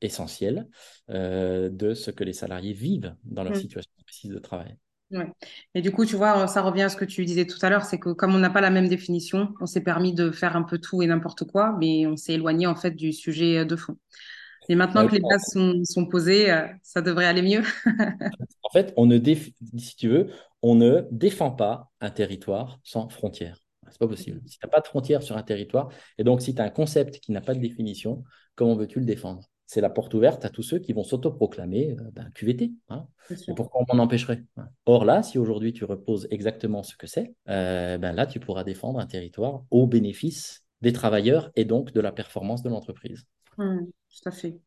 [0.00, 0.68] essentiel,
[1.08, 3.60] de ce que les salariés vivent dans leur Mhm.
[3.60, 4.76] situation précise de travail.
[5.10, 5.30] Ouais.
[5.74, 7.84] Et du coup, tu vois, ça revient à ce que tu disais tout à l'heure,
[7.84, 10.62] c'est que comme on n'a pas la même définition, on s'est permis de faire un
[10.62, 13.96] peu tout et n'importe quoi, mais on s'est éloigné en fait du sujet de fond.
[14.68, 17.62] Et maintenant Euh, que les bases sont, sont posées, euh, ça devrait aller mieux.
[18.62, 20.30] En fait, on ne déf- si tu veux,
[20.62, 23.60] on ne défend pas un territoire sans frontières.
[23.90, 24.40] C'est pas possible.
[24.46, 26.70] Si tu n'as pas de frontières sur un territoire, et donc si tu as un
[26.70, 28.24] concept qui n'a pas de définition,
[28.56, 29.42] comment veux-tu le défendre?
[29.74, 32.70] C'est la porte ouverte à tous ceux qui vont s'autoproclamer euh, ben, QVT.
[32.90, 33.08] hein.
[33.48, 34.68] Et pourquoi on m'en empêcherait hein?
[34.86, 38.62] Or là, si aujourd'hui tu reposes exactement ce que c'est, euh, ben là, tu pourras
[38.62, 43.26] défendre un territoire au bénéfice des travailleurs et donc de la performance de l'entreprise.
[43.58, 44.60] Mhm, tout à fait.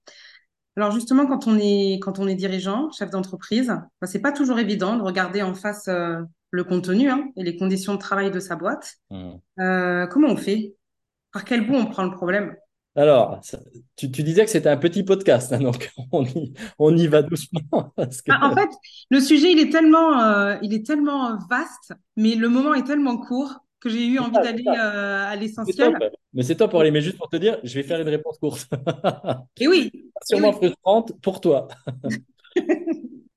[0.75, 3.69] Alors justement, quand on est, quand on est dirigeant, chef d'entreprise,
[4.01, 6.19] bah, c'est pas toujours évident de regarder en face euh,
[6.51, 8.97] le contenu hein, et les conditions de travail de sa boîte.
[9.57, 10.75] Euh, comment on fait?
[11.31, 12.57] Par quel bout on prend le problème?
[12.97, 13.39] Alors,
[13.95, 17.21] tu, tu disais que c'était un petit podcast, hein, donc on y, on y va
[17.21, 17.61] doucement.
[17.95, 18.31] Parce que...
[18.33, 18.69] Ah, en fait,
[19.11, 23.17] le sujet, il est tellement, euh, il est tellement vaste, mais le moment est tellement
[23.17, 25.95] court que j'ai eu envie d'aller euh, à l'essentiel.
[26.33, 26.89] Mais c'est top pour aller.
[26.89, 28.67] Mais juste pour te dire, je vais faire une réponse courte.
[29.59, 30.55] Et oui, et Sûrement oui.
[30.55, 31.67] frustrante pour toi.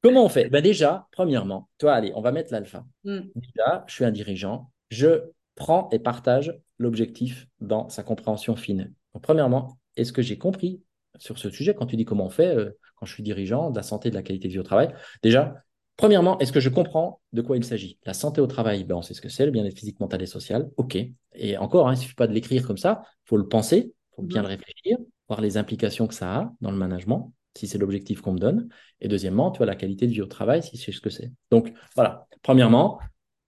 [0.03, 0.49] Comment on fait?
[0.49, 2.85] Ben Déjà, premièrement, toi, allez, on va mettre l'alpha.
[3.05, 4.71] Mm, Déjà, je suis un dirigeant.
[4.91, 8.93] Je prends et partage l'objectif dans sa compréhension fine.
[9.15, 10.83] Donc, premièrement, est-ce que j'ai compris
[11.19, 13.77] sur ce sujet quand tu dis comment on fait euh, quand je suis dirigeant de
[13.77, 14.93] la santé, de la qualité de vie au travail?
[15.23, 15.55] Déjà,
[15.97, 17.99] premièrement, est-ce que je comprends de quoi il s'agit?
[18.05, 20.27] La santé au travail, ben, on sait ce que c'est, le bien-être physique, mental et
[20.27, 20.71] social.
[20.77, 20.97] OK.
[21.35, 23.93] Et encore, hein, il ne suffit pas de l'écrire comme ça, il faut le penser,
[23.93, 27.33] il faut bien mhm, le réfléchir, voir les implications que ça a dans le management,
[27.57, 28.69] si c'est l'objectif qu'on me donne.
[29.01, 31.33] Et deuxièmement, tu vois, la qualité de vie au travail, si c'est ce que c'est.
[31.51, 32.27] Donc, voilà.
[32.43, 32.99] Premièrement,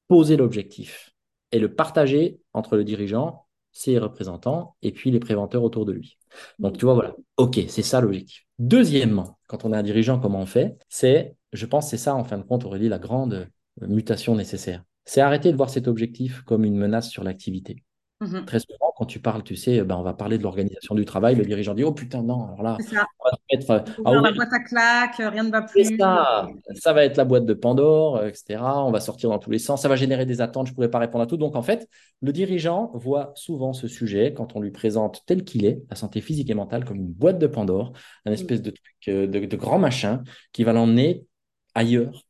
[0.09, 1.15] poser l'objectif
[1.53, 6.19] et le partager entre le dirigeant, ses représentants et puis les préventeurs autour de lui.
[6.59, 7.15] Donc, tu vois, voilà.
[7.37, 8.47] OK, c'est ça l'objectif.
[8.59, 10.77] Deuxièmement, quand on est un dirigeant, comment on fait?
[10.89, 13.49] C'est, je pense, c'est ça, en fin de compte, Aurélie, la grande
[13.83, 14.85] euh, mutation nécessaire.
[15.05, 17.83] C'est arrêter de voir cet objectif comme une menace sur l'activité.
[18.27, 18.45] Mhm.
[18.45, 21.37] Très souvent, quand tu parles, tu sais, ben, on va parler de l'organisation du travail,
[21.37, 23.07] le dirigeant dit, oh putain, non, alors là, ça.
[23.21, 23.71] on va se mettre
[24.07, 25.97] euh, la boîte à claques, rien ne va c'est plus.
[25.99, 28.61] ça, ça va être la boîte de Pandore, euh, etc.
[28.63, 30.91] On va sortir dans tous les sens, ça va générer des attentes, je ne pourrais
[30.91, 31.37] pas répondre à tout.
[31.37, 31.89] Donc en fait,
[32.21, 36.21] le dirigeant voit souvent ce sujet quand on lui présente tel qu'il est, la santé
[36.21, 37.93] physique et mentale, comme une boîte de Pandore,
[38.27, 41.27] un Mm, espèce de truc, euh, de, de grand machin qui va l'emmener
[41.75, 42.25] ailleurs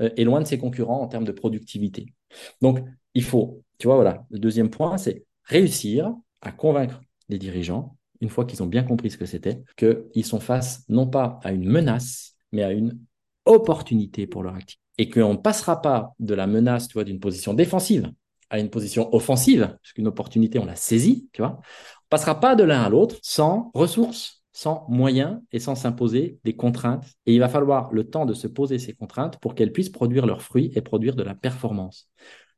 [0.00, 2.14] euh, et loin de ses concurrents en termes de productivité.
[2.62, 2.80] Donc
[3.14, 8.28] il faut, tu vois, voilà, le deuxième point, c'est réussir à convaincre les dirigeants une
[8.28, 11.68] fois qu'ils ont bien compris ce que c'était, qu'ils sont face non pas à une
[11.68, 12.98] menace, mais à une
[13.44, 14.82] opportunité pour leur activité.
[14.98, 18.10] Et qu'on ne passera pas de la menace, tu vois, d'une position défensive
[18.50, 21.60] à une position offensive, parce qu'une opportunité, on la saisit, tu vois.
[21.60, 26.56] On passera pas de l'un à l'autre sans ressources, sans moyens et sans s'imposer des
[26.56, 27.04] contraintes.
[27.26, 30.26] Et il va falloir le temps de se poser ces contraintes pour qu'elles puissent produire
[30.26, 32.08] leurs fruits et produire de la performance.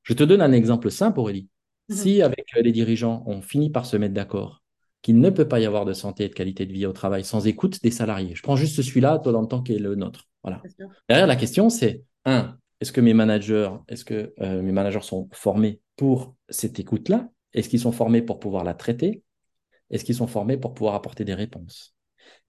[0.02, 1.48] Je te donne un exemple simple, Aurélie.
[1.90, 1.96] Mhm.
[1.96, 4.62] Si avec les dirigeants, on finit par se mettre d'accord
[5.02, 7.24] qu'il ne peut pas y avoir de santé et de qualité de vie au travail
[7.24, 8.34] sans écoute des salariés.
[8.34, 10.28] Je prends juste celui-là, toi, dans le temps qui est le nôtre.
[10.42, 10.62] Voilà.
[11.08, 15.28] Derrière, la question, c'est un, est-ce que mes managers, est-ce que euh, mes managers sont
[15.32, 17.28] formés pour cette écoute-là?
[17.52, 19.22] Est-ce qu'ils sont formés pour pouvoir la traiter?
[19.90, 21.94] Est-ce qu'ils sont formés pour pouvoir apporter des réponses?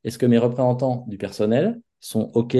[0.03, 2.57] Est-ce que mes représentants du personnel sont OK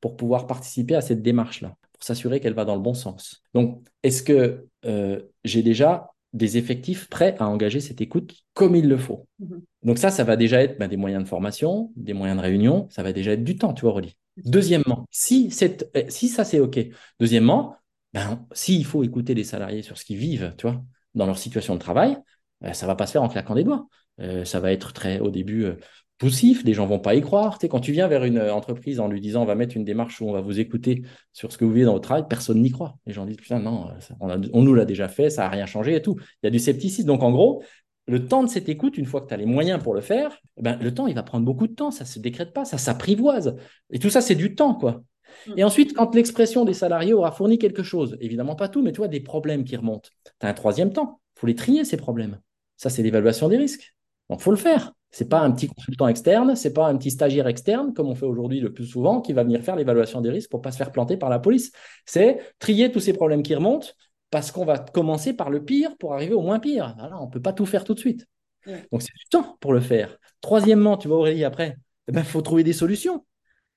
[0.00, 3.42] pour pouvoir participer à cette démarche-là, pour s'assurer qu'elle va dans le bon sens?
[3.52, 8.88] Donc, est-ce que euh, j'ai déjà des effectifs prêts à engager cette écoute comme il
[8.88, 9.62] le faut Mhm.
[9.82, 12.88] Donc ça, ça va déjà être ben, des moyens de formation, des moyens de réunion,
[12.90, 14.16] ça va déjà être du temps, tu vois, Rolly.
[14.44, 16.78] Deuxièmement, si, euh, si ça c'est OK.
[17.20, 17.76] Deuxièmement,
[18.12, 20.82] ben, s'il faut écouter les salariés sur ce qu'ils vivent, tu vois,
[21.14, 22.16] dans leur situation de travail,
[22.64, 23.86] euh, ça va pas se faire en claquant des doigts.
[24.20, 25.76] Euh, ça va être très, au début, euh,
[26.18, 27.58] poussif, des gens vont pas y croire.
[27.58, 29.76] Tu sais, quand tu viens vers une euh, entreprise en lui disant on va mettre
[29.76, 32.24] une démarche où on va vous écouter sur ce que vous vivez dans votre travail,
[32.28, 32.96] personne n'y croit.
[33.06, 35.42] Les gens disent putain, non, euh, ça- on, a- on nous l'a déjà fait, ça
[35.42, 36.16] n'a rien changé et tout.
[36.42, 37.06] Il y a du scepticisme.
[37.06, 37.62] Donc en gros,
[38.06, 40.38] le temps de cette écoute, une fois que tu as les moyens pour le faire,
[40.60, 41.90] ben, le temps, il va prendre beaucoup de temps.
[41.90, 43.56] Ça ne se décrète pas, ça s'apprivoise.
[43.90, 45.02] Et tout ça, c'est du temps, quoi.
[45.48, 45.52] Mm.
[45.56, 48.98] Et ensuite, quand l'expression des salariés aura fourni quelque chose, évidemment pas tout, mais tu
[48.98, 51.20] vois, des problèmes qui remontent, tu as un troisième temps.
[51.36, 52.40] Il faut les trier, ces problèmes.
[52.76, 53.96] Ça, c'est l'évaluation des risques.
[54.28, 54.92] Donc, il faut le faire.
[55.14, 58.08] Ce n'est pas un petit consultant externe, ce n'est pas un petit stagiaire externe, comme
[58.08, 60.64] on fait aujourd'hui le plus souvent, qui va venir faire l'évaluation des risques pour ne
[60.64, 61.70] pas se faire planter par la police.
[62.04, 63.86] C'est trier tous ces problèmes qui remontent,
[64.30, 66.96] parce qu'on va commencer par le pire pour arriver au moins pire.
[66.98, 68.26] Voilà, on ne peut pas tout faire tout de suite.
[68.66, 68.88] Ouais.
[68.90, 70.18] Donc, c'est du temps pour le faire.
[70.40, 71.76] Troisièmement, tu vois, Aurélie, après,
[72.08, 73.24] il ben, faut trouver des solutions.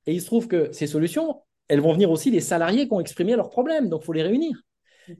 [0.07, 2.99] Et il se trouve que ces solutions, elles vont venir aussi des salariés qui ont
[2.99, 3.89] exprimé leurs problèmes.
[3.89, 4.59] Donc, il faut les réunir.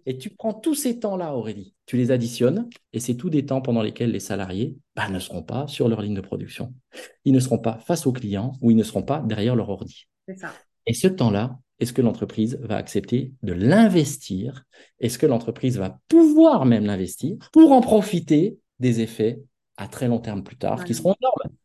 [0.06, 3.62] Et tu prends tous ces temps-là, Aurélie, tu les additionnes, et c'est tous des temps
[3.62, 6.74] pendant lesquels les salariés bah, ne seront pas sur leur ligne de production.
[7.26, 10.08] Ils ne seront pas face aux clients ou ils ne seront pas derrière leur ordi.
[10.36, 10.52] Ça.
[10.86, 14.64] Et ce temps-là, est-ce que l'entreprise va accepter de l'investir?
[15.00, 19.42] Est-ce que l'entreprise va pouvoir même l'investir pour en profiter des effets
[19.78, 21.57] à très long terme plus tard, qui seront énormes?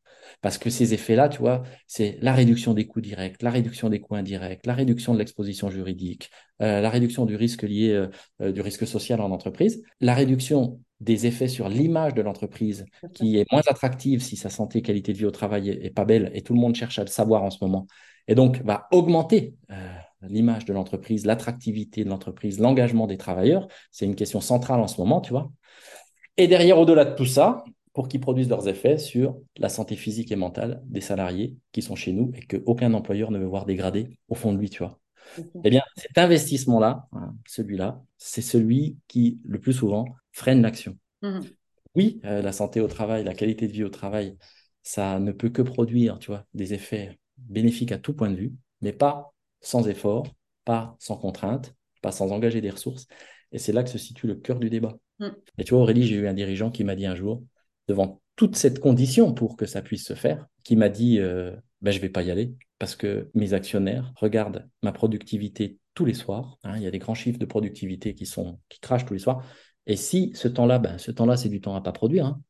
[0.43, 4.01] Parce que ces effets-là, tu vois, c'est la réduction des coûts directs, la réduction des
[4.01, 8.09] coûts indirects, la réduction de l'exposition juridique, euh, la réduction du risque lié, euh,
[8.43, 13.39] euh, du risque social en entreprise, la réduction des effets sur l'image de l'entreprise qui
[13.39, 16.43] est moins attractive si sa santé, qualité de vie au travail est, pas belle et
[16.43, 17.87] tout le monde cherche à le savoir en ce moment.
[18.29, 19.57] Et donc, va augmenter
[20.23, 23.67] l'image de l'entreprise, l'attractivité de l'entreprise, l'engagement des travailleurs.
[23.91, 25.51] C'est une question centrale en ce moment, tu vois.
[26.37, 30.33] Et derrière, au-delà de tout ça, pour qu'ils produisent leurs effets sur la santé physique
[30.33, 34.17] et mentale des salariés qui sont chez nous et qu'aucun employeur ne veut voir dégrader
[34.29, 34.99] au fond de lui, tu vois.
[35.65, 40.97] Eh bien, cet investissement-là, hein, celui-là, c'est celui qui, le plus souvent, freine l'action.
[41.23, 41.41] Mmh.
[41.95, 44.37] Oui, euh, la santé au travail, la qualité de vie au travail,
[44.83, 48.53] ça ne peut que produire, tu vois, des effets bénéfiques à tout point de vue,
[48.81, 50.27] mais pas sans effort,
[50.65, 53.07] pas sans contrainte, pas sans engager des ressources.
[53.53, 54.97] Et c'est là que se situe le cœur du débat.
[55.19, 55.29] Mmh.
[55.59, 57.43] Et tu vois, Aurélie, j'ai eu un dirigeant qui m'a dit un jour,
[57.88, 61.90] devant toute cette condition pour que ça puisse se faire, qui m'a dit euh, ben,
[61.90, 66.14] je ne vais pas y aller parce que mes actionnaires regardent ma productivité tous les
[66.14, 66.59] soirs.
[66.64, 69.21] Hein, il y a des grands chiffres de productivité qui, sont, qui crachent tous les
[69.21, 69.45] soirs.
[69.87, 72.27] Et si ce temps-là, ben, ce temps-là, c'est du temps à pas produire.
[72.27, 72.40] Hein.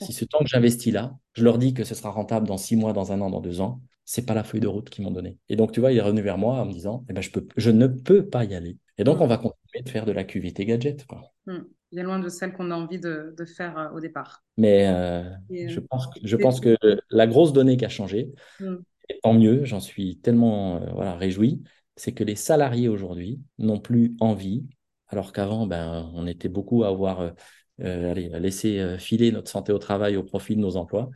[0.00, 2.76] Si ce temps que j'investis là, je leur dis que ce sera rentable dans six
[2.76, 5.10] mois, dans un an, dans deux ans, c'est pas la feuille de route qu'ils m'ont
[5.10, 5.38] donnée.
[5.48, 7.30] Et donc, tu vois, il est revenu vers moi en me disant, eh ben, je,
[7.30, 8.78] peux, je ne peux pas y aller.
[8.98, 11.04] Et donc, on va continuer de faire de la QVT gadget.
[11.06, 11.22] Quoi.
[11.46, 11.62] Mmh
[11.92, 14.42] bien loin de celle qu'on a envie de, faire euh, au départ.
[14.56, 16.76] Mais euh, je, euh, pense, je pense que
[17.10, 18.76] la grosse donnée qui a changé, mm.
[19.08, 21.62] et tant mieux, j'en suis tellement voilà, réjoui,
[21.96, 24.64] c'est que les salariés aujourd'hui n'ont plus envie,
[25.08, 27.32] alors qu'avant, ben, on était beaucoup à avoir
[27.78, 31.10] laissé filer notre santé au travail au profit de nos emplois.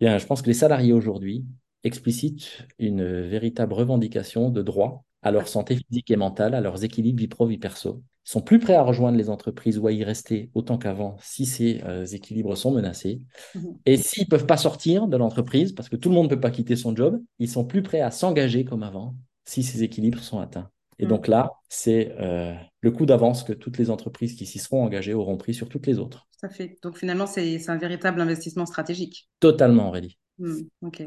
[0.00, 1.44] Bien, je pense que les salariés aujourd'hui
[1.84, 7.20] explicitent une véritable revendication de droit à leur santé physique et mentale, à leurs équilibres
[7.20, 10.50] vie pro, vie perso sont plus prêts à rejoindre les entreprises ou à y rester
[10.54, 13.20] autant qu'avant si ces euh, équilibres sont menacés.
[13.54, 13.78] Mhm.
[13.86, 16.40] Et s'ils ne peuvent pas sortir de l'entreprise, parce que tout le monde ne peut
[16.40, 20.22] pas quitter son job, ils sont plus prêts à s'engager comme avant si ces équilibres
[20.22, 20.70] sont atteints.
[20.98, 24.84] Et donc là, c'est euh, le coup d'avance que toutes les entreprises qui s'y seront
[24.84, 26.28] engagées auront pris sur toutes les autres.
[26.40, 26.76] Ça fait.
[26.84, 29.28] Donc finalement, c'est un véritable investissement stratégique.
[29.40, 30.16] Totalement, Aurélie.
[30.42, 31.02] Hmm, ok.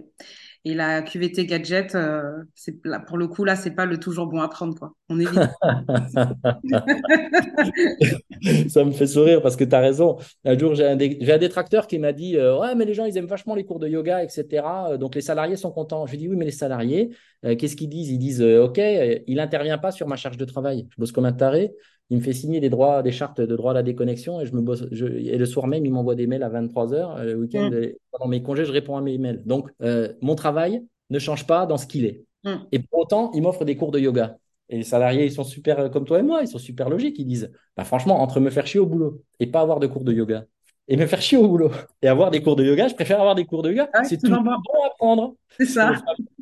[0.63, 4.27] Et la QVT gadget, euh, c'est là, pour le coup, là, c'est pas le toujours
[4.27, 4.93] bon à prendre, quoi.
[5.09, 5.33] On évite.
[8.69, 10.15] ça me fait sourire parce que tu as raison.
[10.45, 13.25] Un jour, j'ai un, détracteur qui m'a dit euh, Ouais, mais les gens, ils aiment
[13.25, 14.95] vachement les cours de yoga, etc.
[14.97, 16.05] Donc les salariés sont contents.
[16.05, 17.09] Je lui dis Oui, mais les salariés,
[17.43, 18.09] euh, qu'est-ce qu'ils disent?
[18.09, 20.87] Ils disent Ok, il n'intervient pas sur ma charge de travail.
[20.91, 21.73] Je bosse comme un taré
[22.09, 24.53] il me fait signer des droits, des chartes de droit à la déconnexion et je
[24.53, 24.83] me bosse.
[24.91, 27.23] et le soir même, il m'envoie des mails à 23h.
[27.23, 27.93] Le week-end, mm.
[28.11, 29.41] pendant mes congés, je réponds à mes mails.
[29.45, 32.23] Donc, euh, mon travail ne change pas dans ce qu'il est.
[32.43, 32.55] Mm.
[32.71, 34.37] Et pour autant, il m'offre des cours de yoga.
[34.69, 37.17] Et les salariés, ils sont super euh, comme toi et moi, ils sont super logiques.
[37.17, 40.03] Ils disent bah, franchement, entre me faire chier au boulot et pas avoir de cours
[40.03, 40.45] de yoga
[40.87, 41.71] et me faire chier au boulot
[42.01, 43.89] et avoir des cours de yoga, je préfère avoir des cours de yoga.
[44.03, 45.35] c'est toujours bon à prendre.
[45.57, 45.93] C'est ça.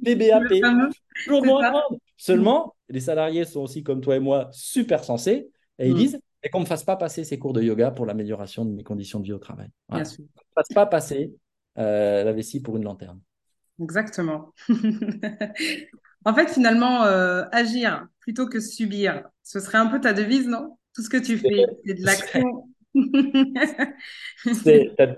[0.01, 0.49] BBAP.
[1.25, 1.97] Toujours bon à prendre.
[2.17, 5.97] Seulement, les salariés sont aussi comme toi et moi super sensés et ils mm.
[5.97, 8.71] disent et qu'on ne me fasse pas passer ces cours de yoga pour l'amélioration de
[8.71, 9.69] mes conditions de vie au travail.
[9.89, 10.25] Bien sûr.
[10.35, 11.33] Qu'on ne fasse pas passer
[11.77, 13.21] euh, la vessie pour une lanterne.
[13.81, 14.53] Exactement.
[16.25, 20.77] en fait, finalement, euh, agir plutôt que subir, ce serait un peu ta devise, non?
[20.93, 22.67] Tout ce que tu fais, c'est de l'action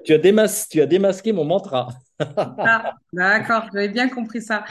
[0.05, 1.89] tu, as démas, tu as démasqué mon mantra.
[2.19, 4.63] ah, D'accord, j'avais bien compris ça.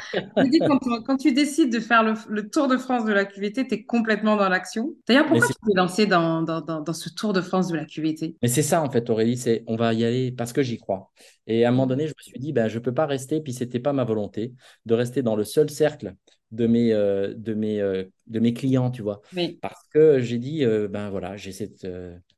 [1.06, 4.36] quand, tu décides de faire le, Tour de France de la QVT, tu es complètement
[4.36, 4.94] dans l'action.
[5.06, 8.36] D'ailleurs, pourquoi tu t'es lancé dans, dans, dans, ce Tour de France de la QVT
[8.40, 11.10] Mais c'est ça, en fait, Aurélie, c'est on va y aller parce que j'y crois.
[11.46, 13.40] Et à un moment donné, je me suis dit, ben, je ne peux pas rester,
[13.42, 14.54] puis ce n'était pas ma volonté,
[14.86, 16.14] de rester dans le seul cercle
[16.54, 19.20] de mes, euh, de mes, euh, de mes clients, tu vois.
[19.60, 21.86] Parce que j'ai dit, euh, ben voilà, j'ai cet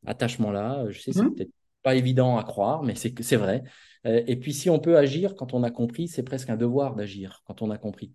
[0.06, 0.86] attachement-là.
[0.90, 1.34] Je sais, c'est mmh.
[1.34, 1.50] peut-être
[1.82, 3.62] pas évident à croire, mais c'est, c'est vrai.
[4.04, 7.42] et puis, si on peut agir quand on a compris, c'est presque un devoir d'agir
[7.46, 8.12] quand on a compris.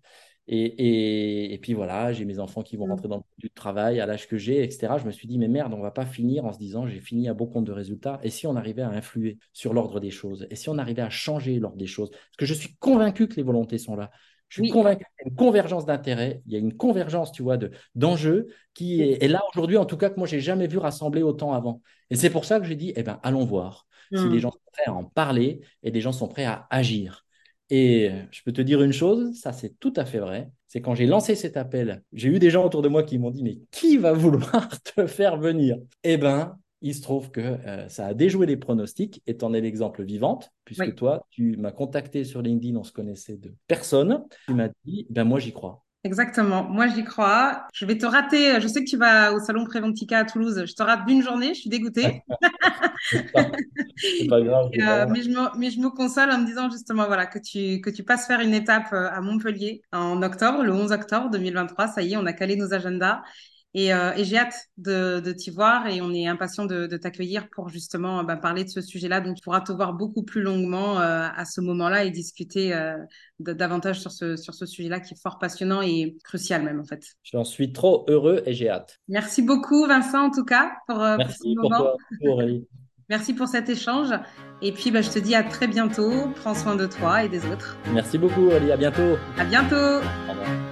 [0.48, 2.90] Et, et, et puis voilà, j'ai mes enfants qui vont mmh.
[2.90, 4.94] rentrer dans le travail à l'âge que j'ai, etc.
[4.98, 7.28] Je me suis dit, mais merde, on va pas finir en se disant, j'ai fini
[7.28, 8.18] à beau compte de résultats.
[8.24, 10.48] Et si on arrivait à influer sur l'ordre des choses?
[10.50, 12.10] Et si on arrivait à changer l'ordre des choses?
[12.10, 14.10] Parce que je suis convaincu que les volontés sont là.
[14.52, 17.42] Je suis convaincu qu'il y a une convergence d'intérêts, il y a une convergence, tu
[17.42, 17.56] vois,
[17.94, 21.54] d'enjeux qui est, là aujourd'hui, en tout cas, que moi, j'ai jamais vu rassembler autant
[21.54, 21.80] avant.
[22.10, 24.38] Et c'est pour ça que j'ai dit, eh ben, allons voir si les hmm.
[24.40, 27.24] gens sont prêts à en parler et des gens sont prêts à agir.
[27.70, 30.94] Et je peux te dire une chose, ça c'est tout à fait vrai, c'est quand
[30.94, 33.60] j'ai lancé cet appel, j'ai eu des gens autour de moi qui m'ont dit, mais
[33.70, 35.78] qui va vouloir te faire venir?
[36.04, 39.54] Eh ben, il se trouve que euh, ça a déjoué les pronostics et tu en
[39.54, 44.24] es l'exemple vivante, puisque toi, tu m'as contacté sur LinkedIn, on se connaissait de personne.
[44.46, 45.84] Tu m'as dit, ben moi j'y crois.
[46.04, 46.64] Exactement.
[46.64, 47.68] Moi, j'y crois.
[47.72, 48.60] Je vais te rater.
[48.60, 50.64] Je sais que tu vas au salon Préventica à Toulouse.
[50.66, 51.54] Je te rate d'une journée.
[51.54, 52.24] Je suis dégoûtée.
[53.08, 54.70] c'est pas, grave.
[54.80, 57.80] Euh, mais, je me, mais je me console en me disant justement voilà, que, tu,
[57.80, 61.86] que tu passes faire une étape euh, à Montpellier en octobre, le 11 octobre 2023.
[61.86, 63.22] Ça y est, on a calé nos agendas.
[63.76, 67.48] Euh, et, j'ai hâte de, de t'y voir et on est impatient de, de t'accueillir
[67.48, 69.20] pour justement bah, parler de ce sujet-là.
[69.20, 72.96] Donc, tu pourras te voir beaucoup plus longuement euh, à ce moment-là et discuter euh,
[73.38, 77.02] davantage sur ce, sur ce sujet-là qui est fort passionnant et crucial même en fait.
[77.22, 78.98] J'en suis trop heureux et j'ai hâte.
[79.08, 81.96] Merci beaucoup Vincent en tout cas pour, Merci pour, toi.
[83.08, 84.10] Merci pour cet échange.
[84.62, 86.28] Et puis, bah, je te dis à très bientôt.
[86.36, 87.76] Prends soin de toi et des autres.
[87.92, 88.72] Merci beaucoup, Aurélie.
[88.72, 89.16] À bientôt.
[89.36, 89.76] À bientôt.
[89.76, 90.71] Au revoir.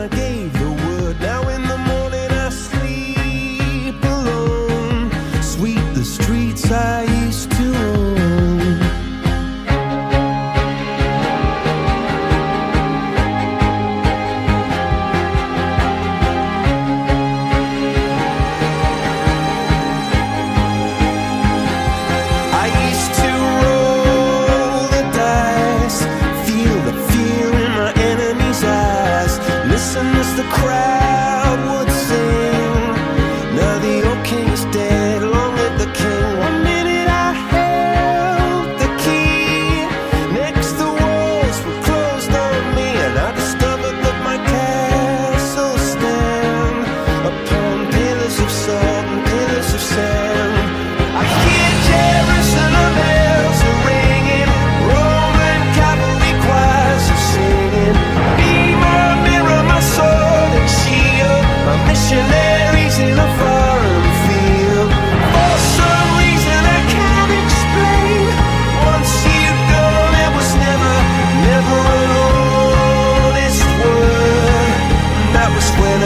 [0.00, 0.39] again.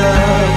[0.04, 0.53] love.